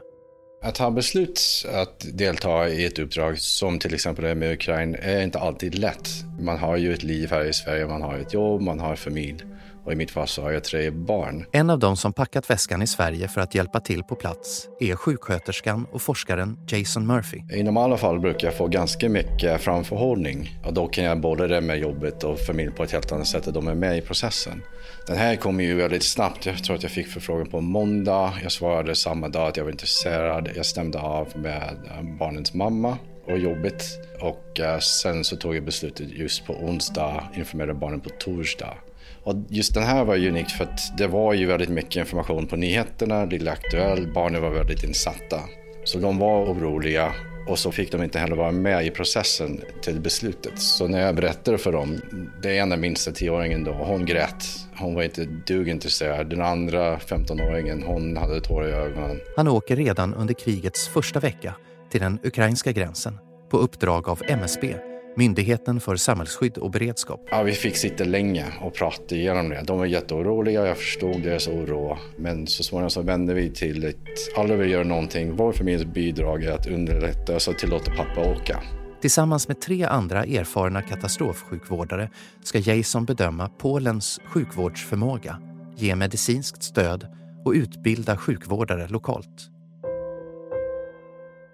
Att 0.62 0.78
ha 0.78 0.90
beslut 0.90 1.40
att 1.72 2.06
delta 2.12 2.68
i 2.68 2.84
ett 2.84 2.98
uppdrag 2.98 3.38
som 3.38 3.78
till 3.78 3.94
exempel 3.94 4.24
det 4.24 4.34
med 4.34 4.52
Ukraina 4.52 4.98
är 4.98 5.22
inte 5.22 5.38
alltid 5.38 5.78
lätt. 5.78 6.08
Man 6.40 6.58
har 6.58 6.76
ju 6.76 6.94
ett 6.94 7.02
liv 7.02 7.30
här 7.30 7.44
i 7.44 7.52
Sverige, 7.52 7.86
man 7.86 8.02
har 8.02 8.18
ett 8.18 8.34
jobb, 8.34 8.60
man 8.60 8.80
har 8.80 8.96
familj. 8.96 9.44
Och 9.84 9.92
i 9.92 9.96
mitt 9.96 10.10
fall 10.10 10.28
så 10.28 10.42
har 10.42 10.50
jag 10.50 10.64
tre 10.64 10.90
barn. 10.90 11.44
En 11.52 11.70
av 11.70 11.78
dem 11.78 11.96
som 11.96 12.12
packat 12.12 12.50
väskan 12.50 12.82
i 12.82 12.86
Sverige 12.86 13.28
för 13.28 13.40
att 13.40 13.54
hjälpa 13.54 13.80
till 13.80 14.02
på 14.02 14.14
plats 14.14 14.68
är 14.80 14.96
sjuksköterskan 14.96 15.86
och 15.92 16.02
forskaren 16.02 16.58
Jason 16.68 17.06
Murphy. 17.06 17.42
I 17.54 17.62
normala 17.62 17.96
fall 17.96 18.20
brukar 18.20 18.46
jag 18.46 18.56
få 18.56 18.66
ganska 18.66 19.08
mycket 19.08 19.60
framförhållning 19.60 20.58
och 20.64 20.74
då 20.74 20.86
kan 20.86 21.04
jag 21.04 21.20
både 21.20 21.46
det 21.46 21.60
med 21.60 21.78
jobbet 21.78 22.24
och 22.24 22.38
familj 22.38 22.70
på 22.70 22.82
ett 22.82 22.92
helt 22.92 23.12
annat 23.12 23.26
sätt 23.26 23.46
och 23.46 23.52
de 23.52 23.68
är 23.68 23.74
med 23.74 23.98
i 23.98 24.00
processen. 24.00 24.62
Den 25.06 25.16
här 25.16 25.36
kom 25.36 25.60
ju 25.60 25.74
väldigt 25.74 26.02
snabbt. 26.02 26.46
Jag 26.46 26.64
tror 26.64 26.76
att 26.76 26.82
jag 26.82 26.92
fick 26.92 27.06
förfrågan 27.06 27.46
på 27.46 27.60
måndag. 27.60 28.32
Jag 28.42 28.52
svarade 28.52 28.94
samma 28.94 29.28
dag 29.28 29.48
att 29.48 29.56
jag 29.56 29.64
var 29.64 29.70
intresserad. 29.70 30.48
Jag 30.56 30.66
stämde 30.66 31.00
av 31.00 31.28
med 31.34 31.78
eh, 31.86 32.18
barnens 32.18 32.54
mamma 32.54 32.98
och 33.26 33.38
jobbet. 33.38 33.84
Och 34.20 34.60
eh, 34.60 34.78
sen 34.78 35.24
så 35.24 35.36
tog 35.36 35.56
jag 35.56 35.64
beslutet 35.64 36.10
just 36.10 36.46
på 36.46 36.52
onsdag, 36.52 37.24
informerade 37.36 37.74
barnen 37.74 38.00
på 38.00 38.08
torsdag. 38.08 38.74
Och 39.24 39.36
just 39.48 39.74
den 39.74 39.82
här 39.82 40.04
var 40.04 40.16
unikt 40.16 40.50
för 40.50 40.64
att 40.64 40.98
det 40.98 41.06
var 41.06 41.34
ju 41.34 41.46
väldigt 41.46 41.68
mycket 41.68 41.96
information 41.96 42.46
på 42.46 42.56
nyheterna, 42.56 43.24
Lilla 43.24 43.52
Aktuell, 43.52 44.12
barnen 44.14 44.42
var 44.42 44.50
väldigt 44.50 44.84
insatta. 44.84 45.40
Så 45.84 45.98
de 45.98 46.18
var 46.18 46.44
oroliga 46.44 47.12
och 47.48 47.58
så 47.58 47.72
fick 47.72 47.92
de 47.92 48.02
inte 48.02 48.18
heller 48.18 48.36
vara 48.36 48.52
med 48.52 48.86
i 48.86 48.90
processen 48.90 49.60
till 49.82 50.00
beslutet. 50.00 50.58
Så 50.58 50.88
när 50.88 51.00
jag 51.00 51.14
berättade 51.14 51.58
för 51.58 51.72
dem, 51.72 52.00
det 52.42 52.54
ena 52.54 52.76
minsta 52.76 53.12
tioåringen 53.12 53.64
då, 53.64 53.72
hon 53.72 54.06
grät. 54.06 54.44
Hon 54.76 54.94
var 54.94 55.02
inte 55.02 55.24
dugintresserad. 55.24 56.30
Den 56.30 56.42
andra 56.42 56.96
15-åringen, 56.96 57.82
hon 57.86 58.16
hade 58.16 58.40
tårar 58.40 58.68
i 58.68 58.72
ögonen. 58.72 59.20
Han 59.36 59.48
åker 59.48 59.76
redan 59.76 60.14
under 60.14 60.34
krigets 60.34 60.88
första 60.88 61.20
vecka 61.20 61.54
till 61.90 62.00
den 62.00 62.18
ukrainska 62.22 62.72
gränsen 62.72 63.18
på 63.50 63.58
uppdrag 63.58 64.08
av 64.08 64.22
MSB 64.28 64.74
Myndigheten 65.16 65.80
för 65.80 65.96
samhällsskydd 65.96 66.58
och 66.58 66.70
beredskap. 66.70 67.20
Ja, 67.30 67.42
vi 67.42 67.52
fick 67.52 67.76
sitta 67.76 68.04
länge 68.04 68.46
och 68.60 68.74
prata 68.74 69.14
igenom 69.14 69.48
det. 69.48 69.62
De 69.66 69.78
var 69.78 69.86
jätteoroliga, 69.86 70.66
jag 70.66 70.76
förstod 70.76 71.22
deras 71.22 71.48
oro. 71.48 71.98
Men 72.16 72.46
så 72.46 72.62
småningom 72.62 72.90
så 72.90 73.02
vände 73.02 73.34
vi 73.34 73.50
till 73.50 73.86
att 73.86 74.38
alla 74.38 74.56
vill 74.56 74.70
göra 74.70 74.84
någonting. 74.84 75.36
Vår 75.36 75.52
familjs 75.52 75.84
bidrag 75.84 76.44
är 76.44 76.52
att 76.52 76.66
underlätta 76.66 77.40
så 77.40 77.52
tillåter 77.52 77.92
pappa 77.92 78.30
åka. 78.30 78.62
Tillsammans 79.00 79.48
med 79.48 79.60
tre 79.60 79.84
andra 79.84 80.24
erfarna 80.24 80.82
katastrofsjukvårdare 80.82 82.10
ska 82.42 82.58
Jason 82.58 83.04
bedöma 83.04 83.48
Polens 83.48 84.20
sjukvårdsförmåga, 84.24 85.38
ge 85.76 85.96
medicinskt 85.96 86.62
stöd 86.62 87.06
och 87.44 87.52
utbilda 87.52 88.16
sjukvårdare 88.16 88.88
lokalt. 88.88 89.50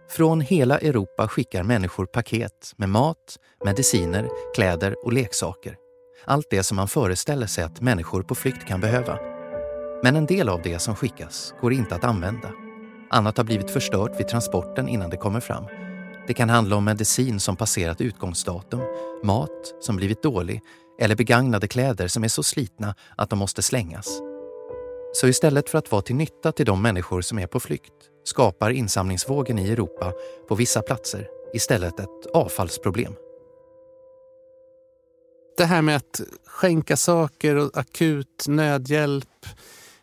Från 0.09 0.40
hela 0.40 0.79
Europa 0.79 1.29
skickar 1.29 1.62
människor 1.62 2.07
paket 2.07 2.73
med 2.77 2.88
mat, 2.88 3.38
mediciner, 3.64 4.29
kläder 4.55 5.05
och 5.05 5.12
leksaker. 5.12 5.77
Allt 6.25 6.47
det 6.51 6.62
som 6.62 6.77
man 6.77 6.88
föreställer 6.88 7.47
sig 7.47 7.64
att 7.64 7.81
människor 7.81 8.23
på 8.23 8.35
flykt 8.35 8.66
kan 8.66 8.81
behöva. 8.81 9.19
Men 10.03 10.16
en 10.16 10.27
del 10.27 10.49
av 10.49 10.62
det 10.62 10.79
som 10.79 10.95
skickas 10.95 11.55
går 11.61 11.73
inte 11.73 11.95
att 11.95 12.05
använda. 12.05 12.51
Annat 13.11 13.37
har 13.37 13.45
blivit 13.45 13.71
förstört 13.71 14.21
vid 14.21 14.29
transporten 14.29 14.88
innan 14.88 15.11
det 15.11 15.16
kommer 15.16 15.40
fram. 15.40 15.64
Det 16.27 16.35
kan 16.35 16.51
handla 16.51 16.77
om 16.77 16.85
medicin 16.85 17.40
som 17.40 17.57
passerat 17.57 18.01
utgångsdatum, 18.01 18.81
mat 19.25 19.75
som 19.81 19.97
blivit 19.97 20.23
dålig 20.23 20.62
eller 21.01 21.16
begagnade 21.16 21.69
kläder 21.69 22.09
som 22.09 22.25
är 22.25 22.29
så 22.29 22.42
slitna 22.42 22.95
att 23.16 23.31
de 23.31 23.38
måste 23.38 23.62
slängas. 23.62 24.21
Så 25.20 25.29
istället 25.29 25.70
för 25.70 25.79
att 25.79 25.92
vara 25.92 26.02
till 26.02 26.16
nytta 26.16 26.52
till 26.52 26.66
de 26.66 26.83
människor 26.83 27.20
som 27.20 27.38
är 27.38 27.46
på 27.46 27.61
flykt 27.61 27.92
skapar 28.24 28.70
insamlingsvågen 28.70 29.59
i 29.59 29.70
Europa 29.70 30.12
på 30.48 30.55
vissa 30.55 30.83
platser 30.83 31.29
istället 31.55 32.00
ett 32.00 32.26
avfallsproblem. 32.35 33.14
Det 35.57 35.64
här 35.64 35.83
med 35.83 35.96
att 35.96 36.20
skänka 36.46 36.96
saker 36.96 37.57
och 37.57 37.76
akut 37.79 38.44
nödhjälp. 38.48 39.46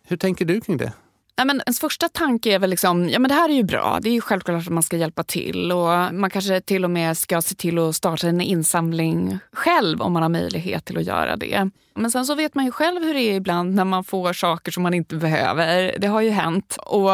Hur 0.03 0.17
tänker 0.17 0.45
du 0.45 0.61
kring 0.61 0.77
det? 0.77 0.93
Nej, 1.37 1.47
men 1.47 1.61
ens 1.65 1.79
första 1.79 2.09
tanke 2.09 2.53
är 2.53 2.59
väl 2.59 2.69
liksom, 2.69 3.09
ja 3.09 3.19
men 3.19 3.29
det 3.29 3.35
här 3.35 3.49
är 3.49 3.53
ju 3.53 3.63
bra. 3.63 3.99
Det 4.01 4.09
är 4.09 4.13
ju 4.13 4.21
självklart 4.21 4.67
att 4.67 4.73
man 4.73 4.83
ska 4.83 4.97
hjälpa 4.97 5.23
till 5.23 5.71
och 5.71 6.13
man 6.13 6.29
kanske 6.29 6.61
till 6.61 6.83
och 6.83 6.91
med 6.91 7.17
ska 7.17 7.41
se 7.41 7.55
till 7.55 7.79
att 7.79 7.95
starta 7.95 8.27
en 8.27 8.41
insamling 8.41 9.39
själv 9.53 10.01
om 10.01 10.13
man 10.13 10.21
har 10.21 10.29
möjlighet 10.29 10.85
till 10.85 10.97
att 10.97 11.03
göra 11.03 11.35
det. 11.35 11.69
Men 11.95 12.11
sen 12.11 12.25
så 12.25 12.35
vet 12.35 12.55
man 12.55 12.65
ju 12.65 12.71
själv 12.71 13.03
hur 13.03 13.13
det 13.13 13.19
är 13.19 13.33
ibland 13.33 13.75
när 13.75 13.85
man 13.85 14.03
får 14.03 14.33
saker 14.33 14.71
som 14.71 14.83
man 14.83 14.93
inte 14.93 15.15
behöver. 15.15 15.95
Det 15.99 16.07
har 16.07 16.21
ju 16.21 16.29
hänt 16.29 16.77
och 16.85 17.11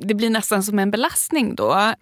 det 0.00 0.14
blir 0.14 0.30
nästan 0.30 0.62
som 0.62 0.78
en 0.78 0.90
belastning 0.90 1.54
då. 1.54 1.92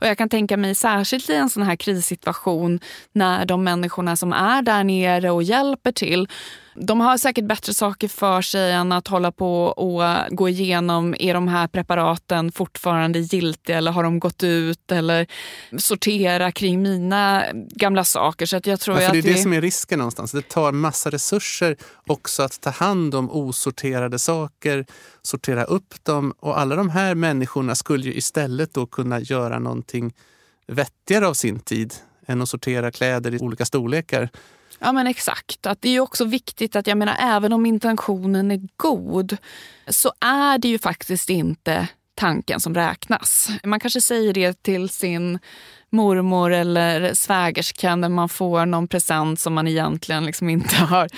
Och 0.00 0.06
jag 0.06 0.18
kan 0.18 0.28
tänka 0.28 0.56
mig 0.56 0.74
särskilt 0.74 1.30
i 1.30 1.34
en 1.34 1.48
sån 1.48 1.62
här 1.62 1.76
krissituation 1.76 2.80
när 3.12 3.44
de 3.44 3.64
människorna 3.64 4.16
som 4.16 4.32
är 4.32 4.62
där 4.62 4.84
nere 4.84 5.30
och 5.30 5.42
hjälper 5.42 5.92
till 5.92 6.28
de 6.74 7.00
har 7.00 7.18
säkert 7.18 7.44
bättre 7.44 7.74
saker 7.74 8.08
för 8.08 8.42
sig 8.42 8.72
än 8.72 8.92
att 8.92 9.08
hålla 9.08 9.32
på 9.32 9.64
och 9.64 10.02
gå 10.30 10.48
igenom, 10.48 11.14
är 11.18 11.34
de 11.34 11.48
här 11.48 11.68
preparaten 11.68 12.52
fortfarande 12.52 13.18
giltiga 13.18 13.78
eller 13.78 13.92
har 13.92 14.02
de 14.02 14.18
gått 14.18 14.42
ut? 14.42 14.92
Eller 14.92 15.26
sortera 15.78 16.52
kring 16.52 16.82
mina 16.82 17.44
gamla 17.52 18.04
saker. 18.04 18.46
Så 18.46 18.56
att 18.56 18.66
jag 18.66 18.80
tror 18.80 19.00
ja, 19.00 19.06
för 19.06 19.12
det 19.12 19.18
är 19.18 19.20
att 19.20 19.24
det 19.24 19.32
vi... 19.32 19.42
som 19.42 19.52
är 19.52 19.60
risken 19.60 19.98
någonstans. 19.98 20.32
Det 20.32 20.48
tar 20.48 20.72
massa 20.72 21.10
resurser 21.10 21.76
också 22.06 22.42
att 22.42 22.60
ta 22.60 22.70
hand 22.70 23.14
om 23.14 23.30
osorterade 23.30 24.18
saker, 24.18 24.86
sortera 25.22 25.64
upp 25.64 26.04
dem. 26.04 26.34
Och 26.40 26.58
alla 26.58 26.76
de 26.76 26.90
här 26.90 27.14
människorna 27.14 27.74
skulle 27.74 28.04
ju 28.04 28.14
istället 28.14 28.74
då 28.74 28.86
kunna 28.86 29.20
göra 29.20 29.58
någonting 29.58 30.12
vettigare 30.66 31.26
av 31.26 31.34
sin 31.34 31.60
tid 31.60 31.94
än 32.26 32.42
att 32.42 32.48
sortera 32.48 32.90
kläder 32.90 33.34
i 33.34 33.38
olika 33.38 33.64
storlekar. 33.64 34.28
Ja 34.84 34.92
men 34.92 35.06
exakt. 35.06 35.66
Att 35.66 35.82
det 35.82 35.88
är 35.88 36.00
också 36.00 36.24
viktigt 36.24 36.76
att 36.76 36.86
jag 36.86 36.98
menar 36.98 37.16
även 37.20 37.52
om 37.52 37.66
intentionen 37.66 38.50
är 38.50 38.60
god 38.76 39.36
så 39.88 40.12
är 40.20 40.58
det 40.58 40.68
ju 40.68 40.78
faktiskt 40.78 41.30
inte 41.30 41.88
tanken 42.14 42.60
som 42.60 42.74
räknas. 42.74 43.48
Man 43.64 43.80
kanske 43.80 44.00
säger 44.00 44.32
det 44.32 44.62
till 44.62 44.88
sin 44.88 45.38
mormor 45.90 46.52
eller 46.52 47.14
svägerskan 47.14 48.00
när 48.00 48.08
man 48.08 48.28
får 48.28 48.66
någon 48.66 48.88
present 48.88 49.40
som 49.40 49.54
man 49.54 49.68
egentligen 49.68 50.24
liksom 50.24 50.48
inte 50.48 50.76
har 50.84 51.08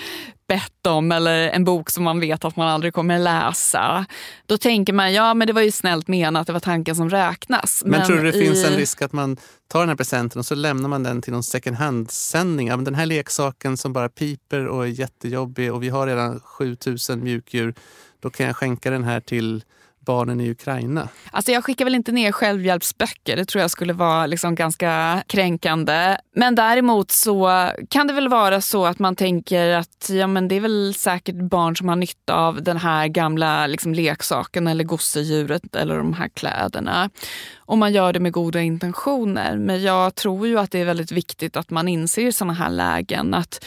bett 0.47 0.87
om 0.87 1.11
eller 1.11 1.49
en 1.49 1.63
bok 1.63 1.89
som 1.89 2.03
man 2.03 2.19
vet 2.19 2.45
att 2.45 2.55
man 2.55 2.67
aldrig 2.67 2.93
kommer 2.93 3.19
läsa. 3.19 4.05
Då 4.45 4.57
tänker 4.57 4.93
man 4.93 5.13
ja 5.13 5.33
men 5.33 5.47
det 5.47 5.53
var 5.53 5.61
ju 5.61 5.71
snällt 5.71 6.07
menat, 6.07 6.47
det 6.47 6.53
var 6.53 6.59
tanken 6.59 6.95
som 6.95 7.09
räknas. 7.09 7.83
Men, 7.85 7.91
men 7.91 8.07
tror 8.07 8.17
du 8.17 8.31
det 8.31 8.37
i... 8.37 8.45
finns 8.47 8.65
en 8.65 8.73
risk 8.73 9.01
att 9.01 9.13
man 9.13 9.37
tar 9.67 9.79
den 9.79 9.89
här 9.89 9.95
presenten 9.95 10.39
och 10.39 10.45
så 10.45 10.55
lämnar 10.55 10.89
man 10.89 11.03
den 11.03 11.21
till 11.21 11.33
någon 11.33 11.43
second 11.43 11.77
hand-sändning? 11.77 12.67
Ja, 12.67 12.77
den 12.77 12.95
här 12.95 13.05
leksaken 13.05 13.77
som 13.77 13.93
bara 13.93 14.09
piper 14.09 14.67
och 14.67 14.83
är 14.83 14.89
jättejobbig 14.89 15.73
och 15.73 15.83
vi 15.83 15.89
har 15.89 16.07
redan 16.07 16.39
7000 16.39 17.23
mjukdjur. 17.23 17.73
Då 18.19 18.29
kan 18.29 18.45
jag 18.45 18.55
skänka 18.55 18.91
den 18.91 19.03
här 19.03 19.19
till 19.19 19.63
barnen 20.05 20.41
i 20.41 20.49
Ukraina? 20.49 21.09
Alltså 21.31 21.51
jag 21.51 21.63
skickar 21.63 21.85
väl 21.85 21.95
inte 21.95 22.11
ner 22.11 22.31
självhjälpsböcker. 22.31 23.35
Det 23.35 23.45
tror 23.45 23.61
jag 23.61 23.71
skulle 23.71 23.93
vara 23.93 24.25
liksom 24.25 24.55
ganska 24.55 25.23
kränkande. 25.27 26.17
Men 26.35 26.55
däremot 26.55 27.11
så 27.11 27.69
kan 27.89 28.07
det 28.07 28.13
väl 28.13 28.29
vara 28.29 28.61
så 28.61 28.85
att 28.85 28.99
man 28.99 29.15
tänker 29.15 29.69
att 29.69 30.09
ja, 30.09 30.27
men 30.27 30.47
det 30.47 30.55
är 30.55 30.59
väl 30.59 30.93
säkert 30.93 31.35
barn 31.35 31.75
som 31.75 31.89
har 31.89 31.95
nytta 31.95 32.35
av 32.35 32.63
den 32.63 32.77
här 32.77 33.07
gamla 33.07 33.67
liksom, 33.67 33.93
leksaken 33.93 34.67
eller 34.67 34.83
gosedjuret 34.83 35.75
eller 35.75 35.97
de 35.97 36.13
här 36.13 36.27
kläderna. 36.27 37.09
Och 37.57 37.77
man 37.77 37.93
gör 37.93 38.13
det 38.13 38.19
med 38.19 38.31
goda 38.31 38.61
intentioner. 38.61 39.57
Men 39.57 39.81
jag 39.81 40.15
tror 40.15 40.47
ju 40.47 40.59
att 40.59 40.71
det 40.71 40.79
är 40.79 40.85
väldigt 40.85 41.11
viktigt 41.11 41.57
att 41.57 41.69
man 41.69 41.87
inser 41.87 42.27
i 42.27 42.31
sådana 42.31 42.53
här 42.53 42.69
lägen 42.69 43.33
att 43.33 43.65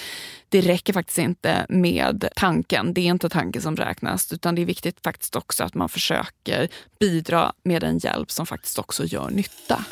det 0.49 0.61
räcker 0.61 0.93
faktiskt 0.93 1.19
inte 1.19 1.67
med 1.69 2.29
tanken. 2.37 2.95
Det 2.95 3.01
är 3.01 3.11
inte 3.11 3.29
tanken 3.29 3.63
som 3.63 3.77
räknas 3.77 4.33
utan 4.33 4.55
det 4.55 4.63
är 4.63 4.67
viktigt 4.67 4.97
faktiskt 5.05 5.37
också 5.37 5.65
att 5.65 5.75
man 5.75 5.89
försöker 5.89 6.69
bidra 7.01 7.53
med 7.65 7.85
en 7.85 7.99
hjälp 7.99 8.31
som 8.31 8.47
faktiskt 8.47 8.79
också 8.79 9.05
gör 9.05 9.31
nytta. 9.31 9.85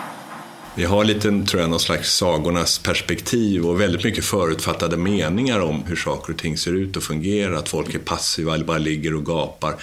Vi 0.79 0.85
har 0.85 1.05
lite, 1.05 1.43
tror 1.43 1.61
jag, 1.61 1.71
någon 1.71 1.81
slags 1.81 2.17
sagornas 2.17 2.79
perspektiv 2.79 3.67
och 3.67 3.81
väldigt 3.81 4.05
mycket 4.05 4.25
förutfattade 4.25 4.97
meningar 4.97 5.61
om 5.61 5.83
hur 5.87 5.97
saker 5.97 6.33
och 6.33 6.39
ting 6.39 6.59
ser 6.59 6.73
ut 6.73 6.97
och 6.97 7.03
fungerar. 7.03 7.53
Att 7.53 7.69
folk 7.69 7.95
är 7.95 7.99
passiva 7.99 8.55
eller 8.55 8.65
bara 8.65 8.79
ligger 8.79 9.15
och 9.15 9.27
gapar. 9.27 9.75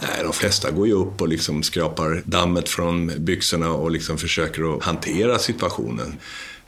Nej, 0.00 0.22
de 0.22 0.32
flesta 0.32 0.70
går 0.70 0.86
ju 0.86 0.92
upp 0.92 1.20
och 1.20 1.28
liksom 1.28 1.62
skrapar 1.62 2.22
dammet 2.24 2.68
från 2.68 3.24
byxorna 3.24 3.70
och 3.70 3.90
liksom 3.90 4.18
försöker 4.18 4.76
att 4.76 4.84
hantera 4.84 5.38
situationen. 5.38 6.18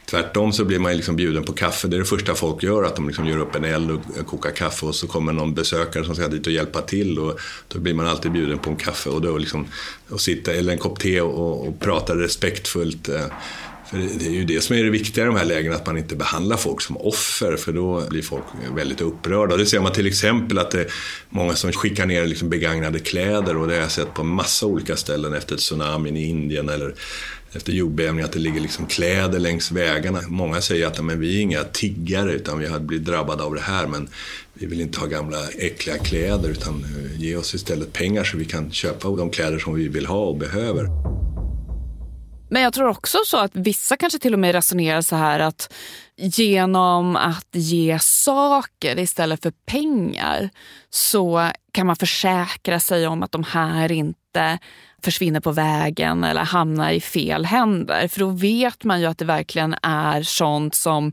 Tvärtom 0.06 0.52
så 0.52 0.64
blir 0.64 0.78
man 0.78 0.96
liksom 0.96 1.16
bjuden 1.16 1.44
på 1.44 1.52
kaffe. 1.52 1.88
Det 1.88 1.96
är 1.96 1.98
det 1.98 2.04
första 2.04 2.34
folk 2.34 2.62
gör, 2.62 2.82
att 2.82 2.96
de 2.96 3.06
liksom 3.06 3.26
gör 3.26 3.38
upp 3.38 3.54
en 3.54 3.64
eld 3.64 3.90
och 3.90 4.26
kokar 4.26 4.50
kaffe 4.50 4.86
och 4.86 4.94
så 4.94 5.06
kommer 5.06 5.32
någon 5.32 5.54
besökare 5.54 6.04
som 6.04 6.14
ska 6.14 6.28
dit 6.28 6.46
och 6.46 6.52
hjälpa 6.52 6.82
till 6.82 7.18
och 7.18 7.40
då 7.68 7.78
blir 7.78 7.94
man 7.94 8.06
alltid 8.06 8.32
bjuden 8.32 8.58
på 8.58 8.70
en 8.70 8.76
kaffe 8.76 9.10
och 9.10 9.20
då 9.20 9.38
liksom, 9.38 9.66
och 10.08 10.20
sitta, 10.20 10.52
eller 10.52 10.72
en 10.72 10.78
kopp 10.78 11.00
te 11.00 11.20
och, 11.20 11.68
och 11.68 11.80
prata 11.80 12.14
respektfullt. 12.14 13.08
Eh, 13.08 13.26
för 13.90 13.98
det 14.18 14.26
är 14.26 14.30
ju 14.30 14.44
det 14.44 14.60
som 14.60 14.76
är 14.76 14.84
det 14.84 14.90
viktiga 14.90 15.24
i 15.24 15.26
de 15.26 15.36
här 15.36 15.44
lägena, 15.44 15.76
att 15.76 15.86
man 15.86 15.98
inte 15.98 16.16
behandlar 16.16 16.56
folk 16.56 16.80
som 16.80 16.96
offer, 16.96 17.56
för 17.56 17.72
då 17.72 18.06
blir 18.08 18.22
folk 18.22 18.44
väldigt 18.74 19.00
upprörda. 19.00 19.52
Och 19.52 19.58
det 19.58 19.66
ser 19.66 19.80
man 19.80 19.92
till 19.92 20.06
exempel 20.06 20.58
att 20.58 20.70
det 20.70 20.80
är 20.80 20.92
många 21.28 21.54
som 21.54 21.72
skickar 21.72 22.06
ner 22.06 22.26
liksom 22.26 22.50
begagnade 22.50 22.98
kläder 22.98 23.56
och 23.56 23.68
det 23.68 23.74
har 23.74 23.80
jag 23.80 23.90
sett 23.90 24.14
på 24.14 24.24
massa 24.24 24.66
olika 24.66 24.96
ställen 24.96 25.34
efter 25.34 25.56
tsunamin 25.56 26.16
i 26.16 26.24
Indien 26.24 26.68
eller 26.68 26.94
efter 27.56 27.72
jordbävningen 27.72 28.24
att 28.24 28.32
det 28.32 28.38
ligger 28.38 28.60
liksom 28.60 28.86
kläder 28.86 29.38
längs 29.38 29.72
vägarna. 29.72 30.20
Många 30.28 30.60
säger 30.60 30.86
att 30.86 31.04
men 31.04 31.20
vi 31.20 31.36
är 31.36 31.40
inga 31.40 31.64
tiggare 31.64 32.32
utan 32.32 32.58
vi 32.58 32.66
har 32.66 32.78
blivit 32.78 33.06
drabbade 33.06 33.42
av 33.42 33.54
det 33.54 33.60
här 33.60 33.86
men 33.86 34.08
vi 34.54 34.66
vill 34.66 34.80
inte 34.80 35.00
ha 35.00 35.06
gamla 35.06 35.48
äckliga 35.58 35.98
kläder 35.98 36.48
utan 36.48 36.84
eh, 36.84 37.20
ge 37.20 37.36
oss 37.36 37.54
istället 37.54 37.92
pengar 37.92 38.24
så 38.24 38.36
vi 38.36 38.44
kan 38.44 38.72
köpa 38.72 39.08
de 39.08 39.30
kläder 39.30 39.58
som 39.58 39.74
vi 39.74 39.88
vill 39.88 40.06
ha 40.06 40.24
och 40.24 40.36
behöver. 40.36 40.88
Men 42.50 42.62
jag 42.62 42.72
tror 42.72 42.88
också 42.88 43.18
så 43.26 43.36
att 43.36 43.50
vissa 43.54 43.96
kanske 43.96 44.18
till 44.18 44.32
och 44.32 44.38
med 44.38 44.54
resonerar 44.54 45.00
så 45.00 45.16
här 45.16 45.40
att 45.40 45.72
genom 46.16 47.16
att 47.16 47.48
ge 47.52 47.98
saker 47.98 48.98
istället 48.98 49.42
för 49.42 49.52
pengar 49.66 50.50
så 50.90 51.50
kan 51.72 51.86
man 51.86 51.96
försäkra 51.96 52.80
sig 52.80 53.06
om 53.06 53.22
att 53.22 53.32
de 53.32 53.44
här 53.44 53.92
inte 53.92 54.58
försvinner 55.04 55.40
på 55.40 55.52
vägen 55.52 56.24
eller 56.24 56.40
hamnar 56.40 56.90
i 56.90 57.00
fel 57.00 57.44
händer. 57.44 58.08
För 58.08 58.20
då 58.20 58.28
vet 58.28 58.84
man 58.84 59.00
ju 59.00 59.06
att 59.06 59.18
det 59.18 59.24
verkligen 59.24 59.74
är 59.82 60.22
sånt 60.22 60.74
som 60.74 61.12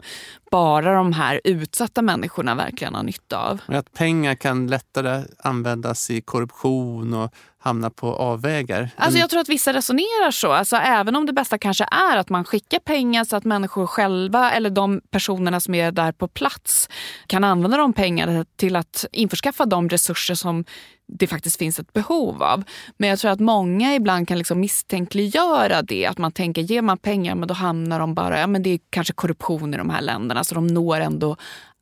bara 0.51 0.93
de 0.93 1.13
här 1.13 1.41
utsatta 1.43 2.01
människorna 2.01 2.55
verkligen 2.55 2.95
har 2.95 3.03
nytta 3.03 3.37
av. 3.37 3.61
Och 3.67 3.73
att 3.73 3.93
pengar 3.93 4.35
kan 4.35 4.67
lättare 4.67 5.23
användas 5.37 6.09
i 6.09 6.21
korruption 6.21 7.13
och 7.13 7.33
hamna 7.59 7.89
på 7.89 8.15
avvägar. 8.15 8.89
Alltså 8.95 9.19
jag 9.19 9.29
tror 9.29 9.41
att 9.41 9.49
vissa 9.49 9.73
resonerar 9.73 10.31
så. 10.31 10.51
Alltså 10.51 10.75
även 10.75 11.15
om 11.15 11.25
det 11.25 11.33
bästa 11.33 11.57
kanske 11.57 11.83
är 11.91 12.17
att 12.17 12.29
man 12.29 12.43
skickar 12.43 12.79
pengar 12.79 13.23
så 13.23 13.35
att 13.35 13.45
människor 13.45 13.87
själva 13.87 14.51
eller 14.51 14.69
de 14.69 15.01
personerna 15.11 15.59
som 15.59 15.75
är 15.75 15.91
där 15.91 16.11
på 16.11 16.27
plats 16.27 16.89
kan 17.27 17.43
använda 17.43 17.77
de 17.77 17.93
pengarna 17.93 18.45
till 18.55 18.75
att 18.75 19.05
införskaffa 19.11 19.65
de 19.65 19.89
resurser 19.89 20.35
som 20.35 20.65
det 21.13 21.27
faktiskt 21.27 21.57
finns 21.57 21.79
ett 21.79 21.93
behov 21.93 22.43
av. 22.43 22.63
Men 22.97 23.09
jag 23.09 23.19
tror 23.19 23.31
att 23.31 23.39
många 23.39 23.95
ibland 23.95 24.27
kan 24.27 24.37
liksom 24.37 24.59
misstänkliggöra 24.59 25.81
det. 25.81 26.05
Att 26.05 26.17
man 26.17 26.31
tänker, 26.31 26.61
ger 26.61 26.81
man 26.81 26.97
pengar 26.97 27.35
men 27.35 27.47
då 27.47 27.53
hamnar 27.53 27.99
de 27.99 28.13
bara, 28.13 28.39
ja 28.39 28.47
men 28.47 28.63
det 28.63 28.69
är 28.69 28.79
kanske 28.89 29.13
korruption 29.13 29.73
i 29.73 29.77
de 29.77 29.89
här 29.89 30.01
länderna 30.01 30.40
så 30.43 30.55
de 30.55 30.67
når 30.67 30.99
ändå 30.99 31.37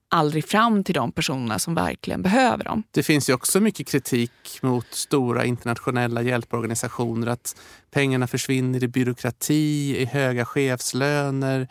aldrig 0.09 0.45
fram 0.45 0.83
till 0.83 0.95
de 0.95 1.11
personerna 1.11 1.59
som 1.59 1.75
verkligen 1.75 2.21
behöver 2.21 2.63
dem. 2.63 2.83
Det 2.91 3.03
finns 3.03 3.29
ju 3.29 3.33
också 3.33 3.59
mycket 3.59 3.87
kritik 3.87 4.59
mot 4.61 4.85
stora 4.91 5.45
internationella 5.45 6.21
hjälporganisationer. 6.21 7.27
Att 7.27 7.55
pengarna 7.91 8.27
försvinner 8.27 8.83
i 8.83 8.87
byråkrati, 8.87 9.97
i 9.97 10.05
höga 10.05 10.45
chefslöner. 10.45 11.67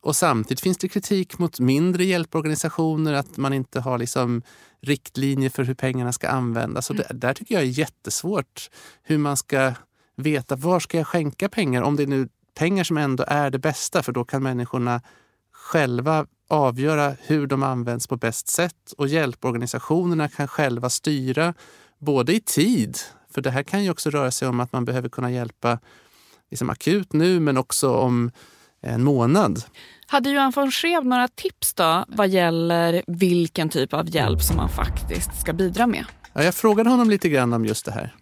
Och 0.00 0.16
samtidigt 0.16 0.60
finns 0.60 0.78
det 0.78 0.88
kritik 0.88 1.38
mot 1.38 1.60
mindre 1.60 2.04
hjälporganisationer, 2.04 3.12
att 3.12 3.36
man 3.36 3.52
inte 3.52 3.80
har 3.80 3.98
liksom 3.98 4.42
riktlinjer 4.80 5.50
för 5.50 5.64
hur 5.64 5.74
pengarna 5.74 6.12
ska 6.12 6.28
användas. 6.28 6.90
Och 6.90 6.96
det, 6.96 7.06
där 7.10 7.34
tycker 7.34 7.54
jag 7.54 7.62
är 7.62 7.66
jättesvårt 7.66 8.70
hur 9.02 9.18
man 9.18 9.36
ska 9.36 9.72
veta 10.16 10.56
var 10.56 10.80
ska 10.80 10.98
jag 10.98 11.06
skänka 11.06 11.48
pengar 11.48 11.82
om 11.82 11.96
det 11.96 12.02
är 12.02 12.06
nu 12.06 12.28
pengar 12.54 12.84
som 12.84 12.96
ändå 12.96 13.24
är 13.26 13.50
det 13.50 13.58
bästa 13.58 14.02
för 14.02 14.12
då 14.12 14.24
kan 14.24 14.42
människorna 14.42 15.00
själva 15.62 16.26
avgöra 16.48 17.16
hur 17.20 17.46
de 17.46 17.62
används 17.62 18.06
på 18.06 18.16
bäst 18.16 18.48
sätt 18.48 18.92
och 18.98 19.08
hjälporganisationerna 19.08 20.28
kan 20.28 20.48
själva 20.48 20.90
styra 20.90 21.54
både 21.98 22.34
i 22.34 22.40
tid, 22.40 22.98
för 23.30 23.40
det 23.40 23.50
här 23.50 23.62
kan 23.62 23.84
ju 23.84 23.90
också 23.90 24.10
röra 24.10 24.30
sig 24.30 24.48
om 24.48 24.60
att 24.60 24.72
man 24.72 24.84
behöver 24.84 25.08
kunna 25.08 25.30
hjälpa 25.30 25.78
liksom 26.50 26.70
akut 26.70 27.12
nu 27.12 27.40
men 27.40 27.56
också 27.56 27.94
om 27.96 28.30
en 28.80 29.04
månad. 29.04 29.64
Hade 30.06 30.30
Johan 30.30 30.52
von 30.56 30.70
Scheeb 30.70 31.04
några 31.04 31.28
tips 31.28 31.74
då 31.74 32.04
vad 32.08 32.28
gäller 32.28 33.02
vilken 33.06 33.68
typ 33.68 33.94
av 33.94 34.14
hjälp 34.14 34.42
som 34.42 34.56
man 34.56 34.68
faktiskt 34.68 35.40
ska 35.40 35.52
bidra 35.52 35.86
med? 35.86 36.04
Ja, 36.32 36.44
jag 36.44 36.54
frågade 36.54 36.90
honom 36.90 37.10
lite 37.10 37.28
grann 37.28 37.52
om 37.52 37.64
just 37.64 37.84
det 37.84 37.92
här. 37.92 38.14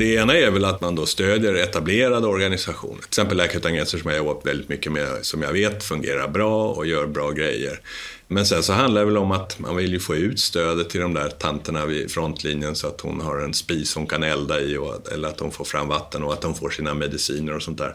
Det 0.00 0.14
ena 0.14 0.36
är 0.36 0.50
väl 0.50 0.64
att 0.64 0.80
man 0.80 0.94
då 0.94 1.06
stödjer 1.06 1.54
etablerade 1.54 2.26
organisationer. 2.26 2.96
Till 2.96 3.06
exempel 3.06 3.36
Läkare 3.36 3.58
Utan 3.58 3.74
Gränser 3.74 3.98
som 3.98 4.10
jag 4.10 4.18
jobbat 4.18 4.46
väldigt 4.46 4.68
mycket 4.68 4.92
med, 4.92 5.08
som 5.22 5.42
jag 5.42 5.52
vet 5.52 5.84
fungerar 5.84 6.28
bra 6.28 6.68
och 6.68 6.86
gör 6.86 7.06
bra 7.06 7.30
grejer. 7.30 7.80
Men 8.28 8.46
sen 8.46 8.62
så 8.62 8.72
handlar 8.72 9.00
det 9.00 9.06
väl 9.06 9.16
om 9.16 9.30
att 9.30 9.58
man 9.58 9.76
vill 9.76 9.92
ju 9.92 10.00
få 10.00 10.16
ut 10.16 10.40
stödet 10.40 10.90
till 10.90 11.00
de 11.00 11.14
där 11.14 11.28
tanterna 11.28 11.86
vid 11.86 12.10
frontlinjen 12.10 12.74
så 12.74 12.86
att 12.86 13.00
hon 13.00 13.20
har 13.20 13.38
en 13.38 13.54
spis 13.54 13.94
hon 13.94 14.06
kan 14.06 14.22
elda 14.22 14.60
i 14.60 14.76
och, 14.76 15.12
eller 15.12 15.28
att 15.28 15.40
hon 15.40 15.50
får 15.50 15.64
fram 15.64 15.88
vatten 15.88 16.22
och 16.22 16.32
att 16.32 16.40
de 16.40 16.54
får 16.54 16.70
sina 16.70 16.94
mediciner 16.94 17.56
och 17.56 17.62
sånt 17.62 17.78
där. 17.78 17.94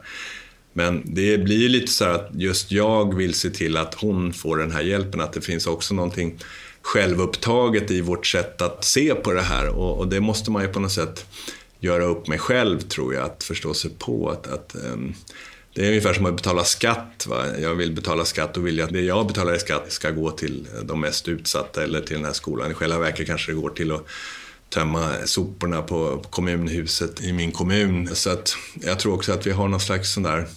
Men 0.73 1.01
det 1.05 1.37
blir 1.37 1.57
ju 1.57 1.69
lite 1.69 1.91
så 1.91 2.05
att 2.05 2.29
just 2.33 2.71
jag 2.71 3.15
vill 3.15 3.33
se 3.33 3.49
till 3.49 3.77
att 3.77 3.93
hon 3.93 4.33
får 4.33 4.57
den 4.57 4.71
här 4.71 4.81
hjälpen, 4.81 5.21
att 5.21 5.33
det 5.33 5.41
finns 5.41 5.67
också 5.67 5.93
någonting 5.93 6.39
självupptaget 6.81 7.91
i 7.91 8.01
vårt 8.01 8.27
sätt 8.27 8.61
att 8.61 8.85
se 8.85 9.15
på 9.15 9.33
det 9.33 9.41
här 9.41 9.69
och, 9.69 9.99
och 9.99 10.07
det 10.07 10.19
måste 10.19 10.51
man 10.51 10.61
ju 10.61 10.67
på 10.67 10.79
något 10.79 10.91
sätt 10.91 11.25
göra 11.85 12.03
upp 12.03 12.27
med 12.27 12.41
själv 12.41 12.79
tror 12.79 13.13
jag, 13.13 13.23
att 13.23 13.43
förstå 13.43 13.73
sig 13.73 13.91
på 13.99 14.29
att, 14.29 14.47
att 14.47 14.75
um, 14.75 15.13
det 15.73 15.85
är 15.85 15.89
ungefär 15.89 16.13
som 16.13 16.25
att 16.25 16.35
betala 16.35 16.63
skatt. 16.63 17.25
Va? 17.27 17.45
Jag 17.59 17.75
vill 17.75 17.91
betala 17.91 18.25
skatt 18.25 18.57
och 18.57 18.67
vill 18.67 18.81
att 18.81 18.93
det 18.93 19.01
jag 19.01 19.27
betalar 19.27 19.55
i 19.55 19.59
skatt 19.59 19.91
ska 19.91 20.11
gå 20.11 20.31
till 20.31 20.67
de 20.83 21.01
mest 21.01 21.27
utsatta 21.27 21.83
eller 21.83 22.01
till 22.01 22.15
den 22.15 22.25
här 22.25 22.33
skolan. 22.33 22.71
I 22.71 22.73
själva 22.73 22.99
verket 22.99 23.27
kanske 23.27 23.51
det 23.51 23.55
går 23.55 23.69
till 23.69 23.91
att 23.91 24.05
tömma 24.69 25.13
soporna 25.25 25.81
på 25.81 26.25
kommunhuset 26.29 27.21
i 27.21 27.33
min 27.33 27.51
kommun. 27.51 28.15
Så 28.15 28.29
att 28.29 28.55
jag 28.81 28.99
tror 28.99 29.13
också 29.13 29.31
att 29.31 29.47
vi 29.47 29.51
har 29.51 29.67
någon 29.67 29.79
slags 29.79 30.13
sån 30.13 30.23
där 30.23 30.47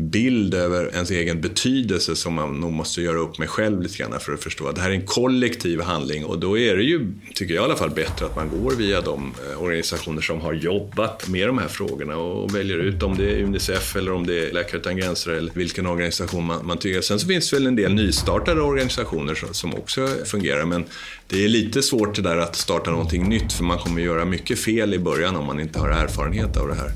bild 0.00 0.54
över 0.54 0.90
ens 0.94 1.10
egen 1.10 1.40
betydelse 1.40 2.16
som 2.16 2.34
man 2.34 2.60
nog 2.60 2.72
måste 2.72 3.02
göra 3.02 3.18
upp 3.18 3.38
med 3.38 3.48
själv 3.48 3.82
lite 3.82 3.98
grann 3.98 4.20
för 4.20 4.32
att 4.32 4.42
förstå 4.42 4.72
det 4.72 4.80
här 4.80 4.90
är 4.90 4.94
en 4.94 5.06
kollektiv 5.06 5.80
handling 5.80 6.24
och 6.24 6.38
då 6.38 6.58
är 6.58 6.76
det 6.76 6.82
ju, 6.82 7.12
tycker 7.34 7.54
jag 7.54 7.62
i 7.62 7.64
alla 7.64 7.76
fall, 7.76 7.90
bättre 7.90 8.26
att 8.26 8.36
man 8.36 8.48
går 8.48 8.70
via 8.70 9.00
de 9.00 9.34
eh, 9.50 9.62
organisationer 9.62 10.20
som 10.20 10.40
har 10.40 10.52
jobbat 10.52 11.28
med 11.28 11.48
de 11.48 11.58
här 11.58 11.68
frågorna 11.68 12.16
och 12.16 12.54
väljer 12.54 12.78
ut 12.78 13.02
om 13.02 13.16
det 13.16 13.30
är 13.32 13.42
Unicef 13.42 13.96
eller 13.96 14.12
om 14.12 14.26
det 14.26 14.48
är 14.48 14.52
Läkare 14.52 14.80
Utan 14.80 14.96
Gränser 14.96 15.30
eller 15.30 15.52
vilken 15.54 15.86
organisation 15.86 16.44
man, 16.44 16.66
man 16.66 16.78
tycker. 16.78 17.00
Sen 17.00 17.20
så 17.20 17.26
finns 17.26 17.50
det 17.50 17.56
väl 17.56 17.66
en 17.66 17.76
del 17.76 17.94
nystartade 17.94 18.60
organisationer 18.60 19.34
som, 19.34 19.54
som 19.54 19.74
också 19.74 20.08
fungerar 20.24 20.64
men 20.64 20.84
det 21.28 21.44
är 21.44 21.48
lite 21.48 21.82
svårt 21.82 22.16
det 22.16 22.22
där 22.22 22.36
att 22.36 22.56
starta 22.56 22.90
någonting 22.90 23.28
nytt 23.28 23.52
för 23.52 23.64
man 23.64 23.78
kommer 23.78 24.02
göra 24.02 24.24
mycket 24.24 24.58
fel 24.58 24.94
i 24.94 24.98
början 24.98 25.36
om 25.36 25.46
man 25.46 25.60
inte 25.60 25.78
har 25.78 25.88
erfarenhet 25.88 26.56
av 26.56 26.68
det 26.68 26.74
här. 26.74 26.92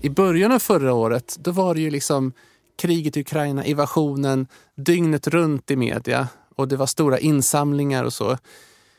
I 0.00 0.10
början 0.10 0.52
av 0.52 0.58
förra 0.58 0.94
året 0.94 1.36
då 1.40 1.50
var 1.50 1.74
det 1.74 1.80
ju 1.80 1.90
liksom 1.90 2.32
kriget 2.78 3.16
i 3.16 3.20
Ukraina, 3.20 3.64
invasionen, 3.64 4.46
dygnet 4.74 5.26
runt 5.26 5.70
i 5.70 5.76
media 5.76 6.28
och 6.56 6.68
det 6.68 6.76
var 6.76 6.86
stora 6.86 7.18
insamlingar 7.18 8.04
och 8.04 8.12
så. 8.12 8.38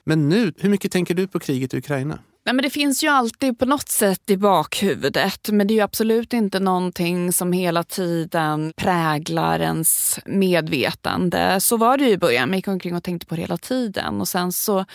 Men 0.03 0.29
nu, 0.29 0.53
hur 0.57 0.69
mycket 0.69 0.91
tänker 0.91 1.13
du 1.13 1.27
på 1.27 1.39
kriget 1.39 1.73
i 1.73 1.77
Ukraina? 1.77 2.19
Nej, 2.45 2.55
men 2.55 2.63
det 2.63 2.69
finns 2.69 3.03
ju 3.03 3.07
alltid 3.07 3.60
på 3.60 3.65
något 3.65 3.89
sätt 3.89 4.29
i 4.29 4.38
bakhuvudet 4.38 5.49
men 5.49 5.67
det 5.67 5.73
är 5.73 5.75
ju 5.75 5.81
absolut 5.81 6.33
inte 6.33 6.60
någonting 6.60 7.33
som 7.33 7.51
hela 7.51 7.83
tiden 7.83 8.73
präglar 8.75 9.60
ens 9.60 10.19
medvetande. 10.25 11.60
Så 11.60 11.77
var 11.77 11.97
det 11.97 12.03
ju 12.03 12.12
i 12.12 12.17
början, 12.17 12.49
man 12.49 12.57
gick 12.57 12.67
omkring 12.67 12.95
och 12.95 13.03
tänkte 13.03 13.25
på 13.25 13.36
det 13.36 13.41
hela 13.41 13.57
tiden 13.57 14.21
och 14.21 14.27
sen 14.27 14.51
så 14.51 14.86